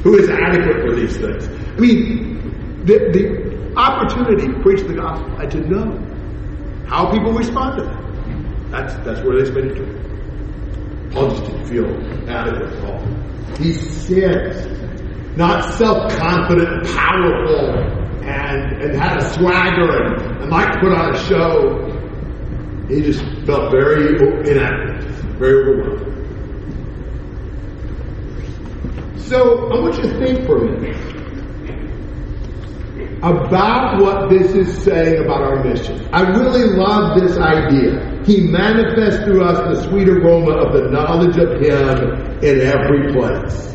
who 0.02 0.18
is 0.18 0.28
adequate 0.28 0.80
for 0.82 0.96
these 0.96 1.16
things? 1.16 1.46
I 1.46 1.80
mean, 1.80 2.84
the, 2.84 2.98
the 3.12 3.72
opportunity 3.76 4.48
to 4.48 4.60
preach 4.62 4.80
the 4.80 4.94
gospel 4.94 5.30
and 5.36 5.50
to 5.52 5.60
know 5.60 6.86
how 6.88 7.12
people 7.12 7.32
respond 7.32 7.78
to 7.78 7.84
that. 7.84 8.70
That's, 8.72 8.94
that's 9.04 9.20
where 9.24 9.38
they 9.38 9.48
spend 9.48 9.70
eternity. 9.70 11.14
Paul 11.14 11.30
just 11.30 11.44
didn't 11.44 11.66
feel 11.66 12.28
adequate 12.28 12.72
at 12.72 12.84
all. 12.84 13.25
He 13.58 13.72
sins, 13.72 15.36
not 15.36 15.74
self-confident, 15.74 16.86
powerful, 16.88 17.70
and, 18.22 18.82
and 18.82 18.96
had 18.96 19.18
a 19.18 19.30
swagger 19.34 20.04
and, 20.04 20.42
and 20.42 20.50
liked 20.50 20.78
put 20.80 20.92
on 20.92 21.14
a 21.14 21.18
show. 21.26 21.92
He 22.88 23.02
just 23.02 23.20
felt 23.46 23.70
very 23.70 24.16
inadequate, 24.48 25.04
very 25.38 25.70
overwhelmed. 25.70 26.16
So 29.20 29.68
I 29.72 29.80
want 29.80 29.96
you 29.96 30.02
to 30.02 30.18
think 30.24 30.46
for 30.46 30.58
a 30.64 30.70
minute. 30.70 30.96
about 33.22 34.00
what 34.00 34.30
this 34.30 34.52
is 34.54 34.82
saying 34.84 35.24
about 35.24 35.42
our 35.42 35.64
mission. 35.64 36.08
I 36.12 36.22
really 36.30 36.76
love 36.76 37.20
this 37.20 37.36
idea. 37.36 38.15
He 38.26 38.40
manifests 38.40 39.22
through 39.24 39.44
us 39.44 39.78
the 39.78 39.88
sweet 39.88 40.08
aroma 40.08 40.56
of 40.56 40.72
the 40.72 40.90
knowledge 40.90 41.36
of 41.36 41.60
Him 41.60 42.40
in 42.42 42.60
every 42.60 43.12
place. 43.12 43.72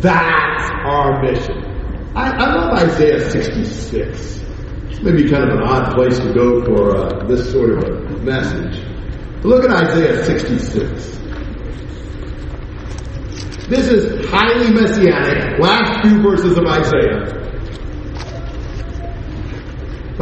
That's 0.00 0.70
our 0.84 1.22
mission. 1.22 1.62
I, 2.14 2.30
I 2.30 2.54
love 2.54 2.78
Isaiah 2.78 3.30
66. 3.30 4.40
Maybe 5.02 5.28
kind 5.28 5.44
of 5.44 5.58
an 5.58 5.62
odd 5.62 5.94
place 5.94 6.18
to 6.20 6.32
go 6.32 6.64
for 6.64 6.96
uh, 6.96 7.26
this 7.26 7.52
sort 7.52 7.70
of 7.70 7.84
a 7.84 8.16
message. 8.22 8.82
But 9.42 9.44
look 9.44 9.64
at 9.64 9.70
Isaiah 9.70 10.24
66. 10.24 11.18
This 13.68 13.88
is 13.88 14.26
highly 14.30 14.72
messianic. 14.72 15.58
Last 15.60 16.02
few 16.06 16.22
verses 16.22 16.56
of 16.56 16.64
Isaiah. 16.66 17.51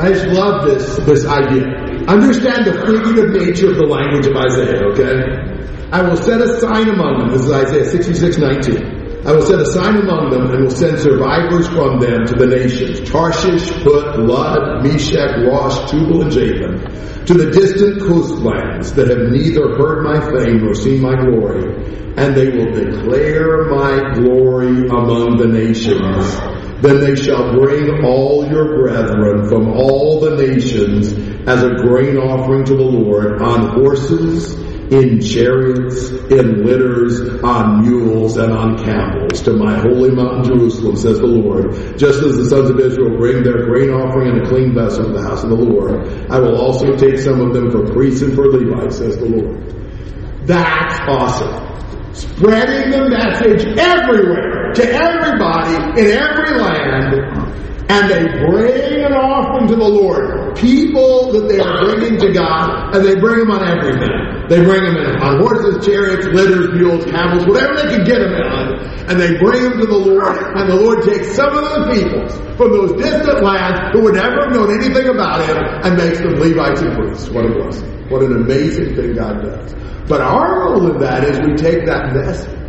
I 0.01 0.13
just 0.15 0.27
love 0.29 0.65
this, 0.65 0.97
this 1.05 1.27
idea. 1.27 1.67
Understand 2.09 2.65
the 2.65 2.73
figurative 2.73 3.31
nature 3.37 3.71
of 3.71 3.77
the 3.77 3.85
language 3.85 4.27
of 4.27 4.35
Isaiah, 4.35 4.81
okay? 4.93 5.61
I 5.93 6.01
will 6.03 6.17
set 6.17 6.41
a 6.41 6.59
sign 6.59 6.89
among 6.89 7.19
them. 7.19 7.29
This 7.33 7.43
is 7.43 7.53
Isaiah 7.53 7.85
66, 7.85 8.39
19. 8.39 9.27
I 9.27 9.33
will 9.33 9.43
set 9.43 9.61
a 9.61 9.67
sign 9.67 9.97
among 9.97 10.31
them 10.31 10.51
and 10.51 10.65
will 10.65 10.71
send 10.71 10.99
survivors 10.99 11.69
from 11.69 12.01
them 12.01 12.25
to 12.25 12.35
the 12.35 12.47
nations. 12.47 13.11
Tarshish, 13.11 13.71
Put, 13.83 14.19
Lud, 14.19 14.83
Meshech, 14.83 15.37
Rosh, 15.45 15.91
Tubal, 15.91 16.23
and 16.23 16.33
Javan. 16.33 17.27
To 17.27 17.35
the 17.35 17.51
distant 17.51 18.01
coastlands 18.01 18.95
that 18.95 19.09
have 19.09 19.31
neither 19.31 19.77
heard 19.77 20.03
my 20.03 20.19
fame 20.19 20.65
nor 20.65 20.75
seen 20.75 21.03
my 21.03 21.15
glory. 21.15 21.75
And 22.17 22.35
they 22.35 22.49
will 22.49 22.73
declare 22.73 23.67
my 23.67 24.15
glory 24.15 24.89
among 24.89 25.37
the 25.37 25.47
nations. 25.47 26.60
Then 26.83 27.01
they 27.01 27.15
shall 27.15 27.53
bring 27.53 28.05
all 28.05 28.49
your 28.49 28.83
brethren 28.83 29.49
from 29.49 29.69
all 29.69 30.21
the 30.21 30.37
nations 30.37 31.09
as 31.47 31.63
a 31.63 31.75
grain 31.75 32.17
offering 32.17 32.65
to 32.65 32.75
the 32.75 32.83
Lord 32.83 33.43
on 33.43 33.75
horses, 33.75 34.55
in 34.91 35.21
chariots, 35.21 36.11
in 36.11 36.65
litters, 36.65 37.43
on 37.45 37.83
mules, 37.83 38.37
and 38.39 38.53
on 38.53 38.77
camels 38.83 39.41
to 39.43 39.53
my 39.53 39.79
holy 39.79 40.11
mountain 40.11 40.43
Jerusalem, 40.43 40.97
says 40.97 41.21
the 41.21 41.27
Lord. 41.27 41.73
Just 41.97 42.23
as 42.25 42.37
the 42.37 42.49
sons 42.49 42.71
of 42.71 42.81
Israel 42.81 43.17
bring 43.17 43.45
their 43.45 43.67
grain 43.67 43.91
offering 43.91 44.37
in 44.37 44.43
a 44.43 44.49
clean 44.49 44.75
vessel 44.75 45.05
to 45.05 45.13
the 45.13 45.23
house 45.23 45.45
of 45.45 45.51
the 45.51 45.57
Lord, 45.57 46.09
I 46.31 46.41
will 46.41 46.61
also 46.61 46.97
take 46.97 47.19
some 47.19 47.41
of 47.41 47.55
them 47.55 47.71
for 47.71 47.93
priests 47.93 48.23
and 48.23 48.35
for 48.35 48.47
Levites, 48.49 48.99
says 48.99 49.17
the 49.19 49.27
Lord. 49.27 50.47
That's 50.47 50.99
awesome 51.09 51.71
spreading 52.13 52.91
the 52.91 53.09
message 53.09 53.79
everywhere 53.79 54.60
to 54.75 54.85
everybody 54.85 56.01
in 56.01 56.07
every 56.07 56.61
land. 56.61 57.61
And 57.91 58.09
they 58.09 58.23
bring 58.47 59.05
an 59.05 59.13
offering 59.15 59.67
to 59.67 59.75
the 59.75 59.89
Lord. 59.89 60.57
People 60.57 61.33
that 61.33 61.49
they 61.49 61.59
are 61.59 61.85
bringing 61.85 62.21
to 62.21 62.33
God, 62.33 62.95
and 62.95 63.05
they 63.05 63.19
bring 63.19 63.41
them 63.41 63.51
on 63.51 63.67
everything. 63.67 64.47
They 64.49 64.63
bring 64.63 64.85
them 64.85 64.97
in 64.97 65.17
on 65.21 65.41
horses, 65.41 65.85
chariots, 65.85 66.27
litters, 66.27 66.71
mules, 66.71 67.05
camels, 67.07 67.47
whatever 67.47 67.75
they 67.75 67.97
can 67.97 68.05
get 68.05 68.21
them 68.21 68.35
on. 68.35 68.79
And 69.11 69.19
they 69.19 69.37
bring 69.39 69.63
them 69.63 69.81
to 69.81 69.87
the 69.87 69.99
Lord, 69.99 70.39
and 70.57 70.71
the 70.71 70.77
Lord 70.77 71.03
takes 71.03 71.35
some 71.35 71.51
of 71.51 71.65
those 71.65 71.99
people 71.99 72.29
from 72.55 72.71
those 72.71 72.93
distant 72.93 73.43
lands 73.43 73.91
who 73.93 74.03
would 74.03 74.15
never 74.15 74.39
have 74.39 74.53
known 74.53 74.71
anything 74.71 75.09
about 75.09 75.49
Him 75.49 75.59
and 75.59 75.97
makes 75.97 76.19
them 76.19 76.35
Levites 76.39 76.83
and 76.83 76.95
priests. 76.95 77.29
What 77.31 77.45
a 77.45 77.49
blessing. 77.51 78.09
What 78.09 78.23
an 78.23 78.37
amazing 78.37 78.95
thing 78.95 79.17
God 79.17 79.43
does. 79.43 79.75
But 80.07 80.21
our 80.21 80.67
role 80.67 80.93
in 80.93 80.99
that 81.01 81.25
is 81.25 81.41
we 81.41 81.57
take 81.57 81.87
that 81.87 82.15
message 82.15 82.61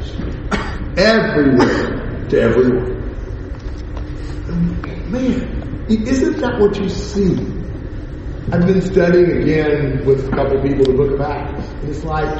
everywhere 0.97 2.27
to 2.29 2.41
everyone. 2.41 3.01
Man, 5.11 5.85
isn't 5.89 6.37
that 6.39 6.59
what 6.59 6.77
you 6.77 6.89
see? 6.89 7.35
I've 8.51 8.65
been 8.67 8.81
studying 8.81 9.43
again 9.43 10.05
with 10.05 10.27
a 10.27 10.31
couple 10.31 10.61
people 10.61 10.85
the 10.85 10.93
book 10.93 11.11
of 11.11 11.21
Acts. 11.21 11.67
And 11.67 11.89
it's 11.89 12.03
like, 12.03 12.35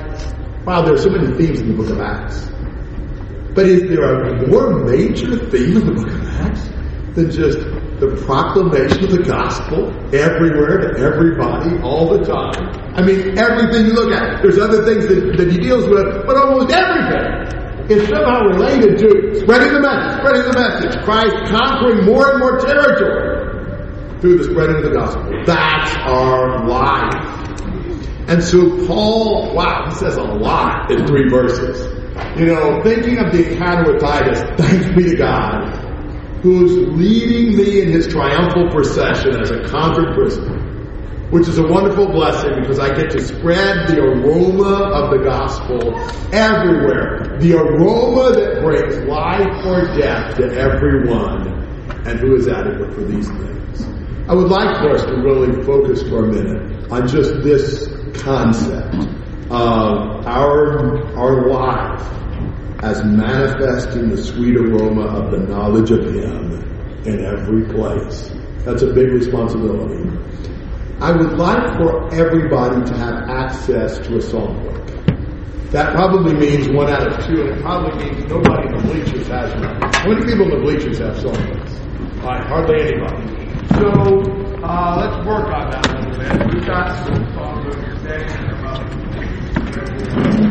wow, 0.65 0.81
there 0.81 0.93
are 0.93 0.97
so 0.97 1.09
many 1.09 1.35
themes 1.37 1.61
in 1.61 1.69
the 1.69 1.73
book 1.75 1.89
of 1.89 2.01
Acts. 2.01 2.49
But 3.53 3.65
is 3.67 3.89
there 3.89 4.23
a 4.23 4.47
more 4.47 4.83
major 4.85 5.37
theme 5.49 5.77
in 5.77 5.85
the 5.85 5.93
book 5.93 6.07
of 6.07 6.27
Acts 6.27 6.67
than 7.15 7.31
just 7.31 7.59
the 7.99 8.21
proclamation 8.25 9.03
of 9.05 9.11
the 9.11 9.23
gospel 9.23 9.91
everywhere 10.15 10.79
to 10.79 10.99
everybody 10.99 11.81
all 11.81 12.17
the 12.17 12.23
time? 12.25 12.95
I 12.95 13.01
mean, 13.01 13.37
everything 13.37 13.85
you 13.85 13.93
look 13.93 14.11
at. 14.11 14.41
There's 14.41 14.57
other 14.57 14.83
things 14.85 15.07
that, 15.07 15.37
that 15.37 15.51
he 15.51 15.57
deals 15.59 15.87
with, 15.87 16.25
but 16.25 16.35
almost 16.35 16.71
everything 16.71 17.40
is 17.91 18.07
somehow 18.07 18.41
related 18.45 18.97
to 18.99 19.39
spreading 19.41 19.73
the 19.73 19.81
message, 19.81 20.19
spreading 20.19 20.51
the 20.51 20.57
message. 20.57 21.03
Christ 21.03 21.35
conquering 21.51 22.05
more 22.05 22.31
and 22.31 22.39
more 22.39 22.59
territory 22.59 24.19
through 24.19 24.37
the 24.37 24.43
spreading 24.45 24.77
of 24.77 24.83
the 24.83 24.91
gospel. 24.91 25.23
That's 25.45 25.95
our 25.97 26.67
life. 26.67 27.41
And 28.27 28.43
so 28.43 28.87
Paul, 28.87 29.53
wow, 29.55 29.85
he 29.89 29.95
says 29.95 30.17
a 30.17 30.23
lot 30.23 30.91
in 30.91 31.05
three 31.07 31.29
verses. 31.29 31.85
You 32.39 32.45
know, 32.45 32.81
thinking 32.83 33.17
of 33.17 33.31
the 33.31 33.51
encounter 33.51 33.91
with 33.91 34.01
Titus, 34.01 34.39
thanks 34.57 34.95
be 34.95 35.03
to 35.11 35.15
God, 35.17 36.41
who's 36.43 36.87
leading 36.95 37.57
me 37.57 37.81
in 37.81 37.89
his 37.89 38.07
triumphal 38.07 38.69
procession 38.69 39.39
as 39.41 39.51
a 39.51 39.63
conquered 39.67 40.13
prisoner 40.13 40.60
which 41.31 41.47
is 41.47 41.57
a 41.57 41.63
wonderful 41.63 42.07
blessing 42.07 42.59
because 42.59 42.77
I 42.77 42.93
get 42.93 43.09
to 43.11 43.21
spread 43.21 43.87
the 43.87 44.01
aroma 44.01 44.91
of 44.91 45.11
the 45.11 45.23
gospel 45.23 45.97
everywhere. 46.33 47.37
The 47.39 47.53
aroma 47.53 48.33
that 48.35 48.61
brings 48.61 48.97
life 49.07 49.65
or 49.65 49.97
death 49.97 50.35
to 50.35 50.43
everyone 50.59 51.47
and 52.05 52.19
who 52.19 52.35
is 52.35 52.49
adequate 52.49 52.93
for 52.93 53.03
these 53.03 53.29
things. 53.29 53.87
I 54.27 54.35
would 54.35 54.49
like 54.49 54.77
for 54.79 54.91
us 54.91 55.05
to 55.05 55.13
really 55.15 55.63
focus 55.63 56.03
for 56.03 56.25
a 56.25 56.27
minute 56.27 56.91
on 56.91 57.07
just 57.07 57.41
this 57.43 57.87
concept 58.21 58.95
of 59.49 60.27
our, 60.27 61.05
our 61.17 61.47
life 61.49 62.01
as 62.83 63.03
manifesting 63.05 64.09
the 64.09 64.17
sweet 64.17 64.57
aroma 64.57 65.03
of 65.03 65.31
the 65.31 65.37
knowledge 65.37 65.91
of 65.91 66.03
Him 66.03 66.61
in 67.05 67.23
every 67.23 67.63
place. 67.73 68.31
That's 68.65 68.81
a 68.81 68.93
big 68.93 69.09
responsibility. 69.11 70.09
I 71.01 71.11
would 71.11 71.33
like 71.35 71.77
for 71.77 72.13
everybody 72.13 72.85
to 72.85 72.95
have 72.95 73.27
access 73.27 73.97
to 74.05 74.17
a 74.17 74.19
songbook. 74.19 75.71
That 75.71 75.95
probably 75.95 76.35
means 76.35 76.69
one 76.69 76.93
out 76.93 77.07
of 77.11 77.25
two, 77.25 77.41
and 77.41 77.57
it 77.57 77.61
probably 77.63 78.05
means 78.05 78.23
nobody 78.29 78.67
in 78.67 78.77
the 78.77 78.83
bleachers 78.83 79.27
has 79.27 79.51
one. 79.55 79.81
How 79.81 80.09
many 80.09 80.25
people 80.27 80.43
in 80.43 80.49
the 80.51 80.59
bleachers 80.61 80.99
have 80.99 81.15
songbooks? 81.15 82.21
All 82.21 82.29
right, 82.29 82.45
hardly 82.45 82.81
anybody. 82.81 83.25
So 83.79 83.87
uh, 84.61 84.93
let's 85.01 85.25
work 85.25 85.47
on 85.47 85.71
that 85.71 85.87
a 85.87 85.93
little 85.97 86.19
bit. 86.19 86.53
We've 86.53 86.65
got 86.67 86.95
some 87.03 87.25
songbooks 87.33 88.01
today. 88.03 88.29
Uh, 88.61 88.85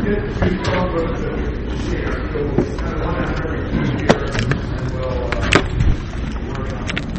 get 0.03 0.19
three 0.35 0.59
songbooks 0.65 1.19
that 1.21 1.33
we 1.39 1.79
share. 1.93 2.11
So 2.33 2.39
kind 2.77 2.95
of 2.95 3.07
one 3.07 3.17
out 3.23 3.31
of 3.31 3.47
every 3.47 3.99
two. 3.99 4.10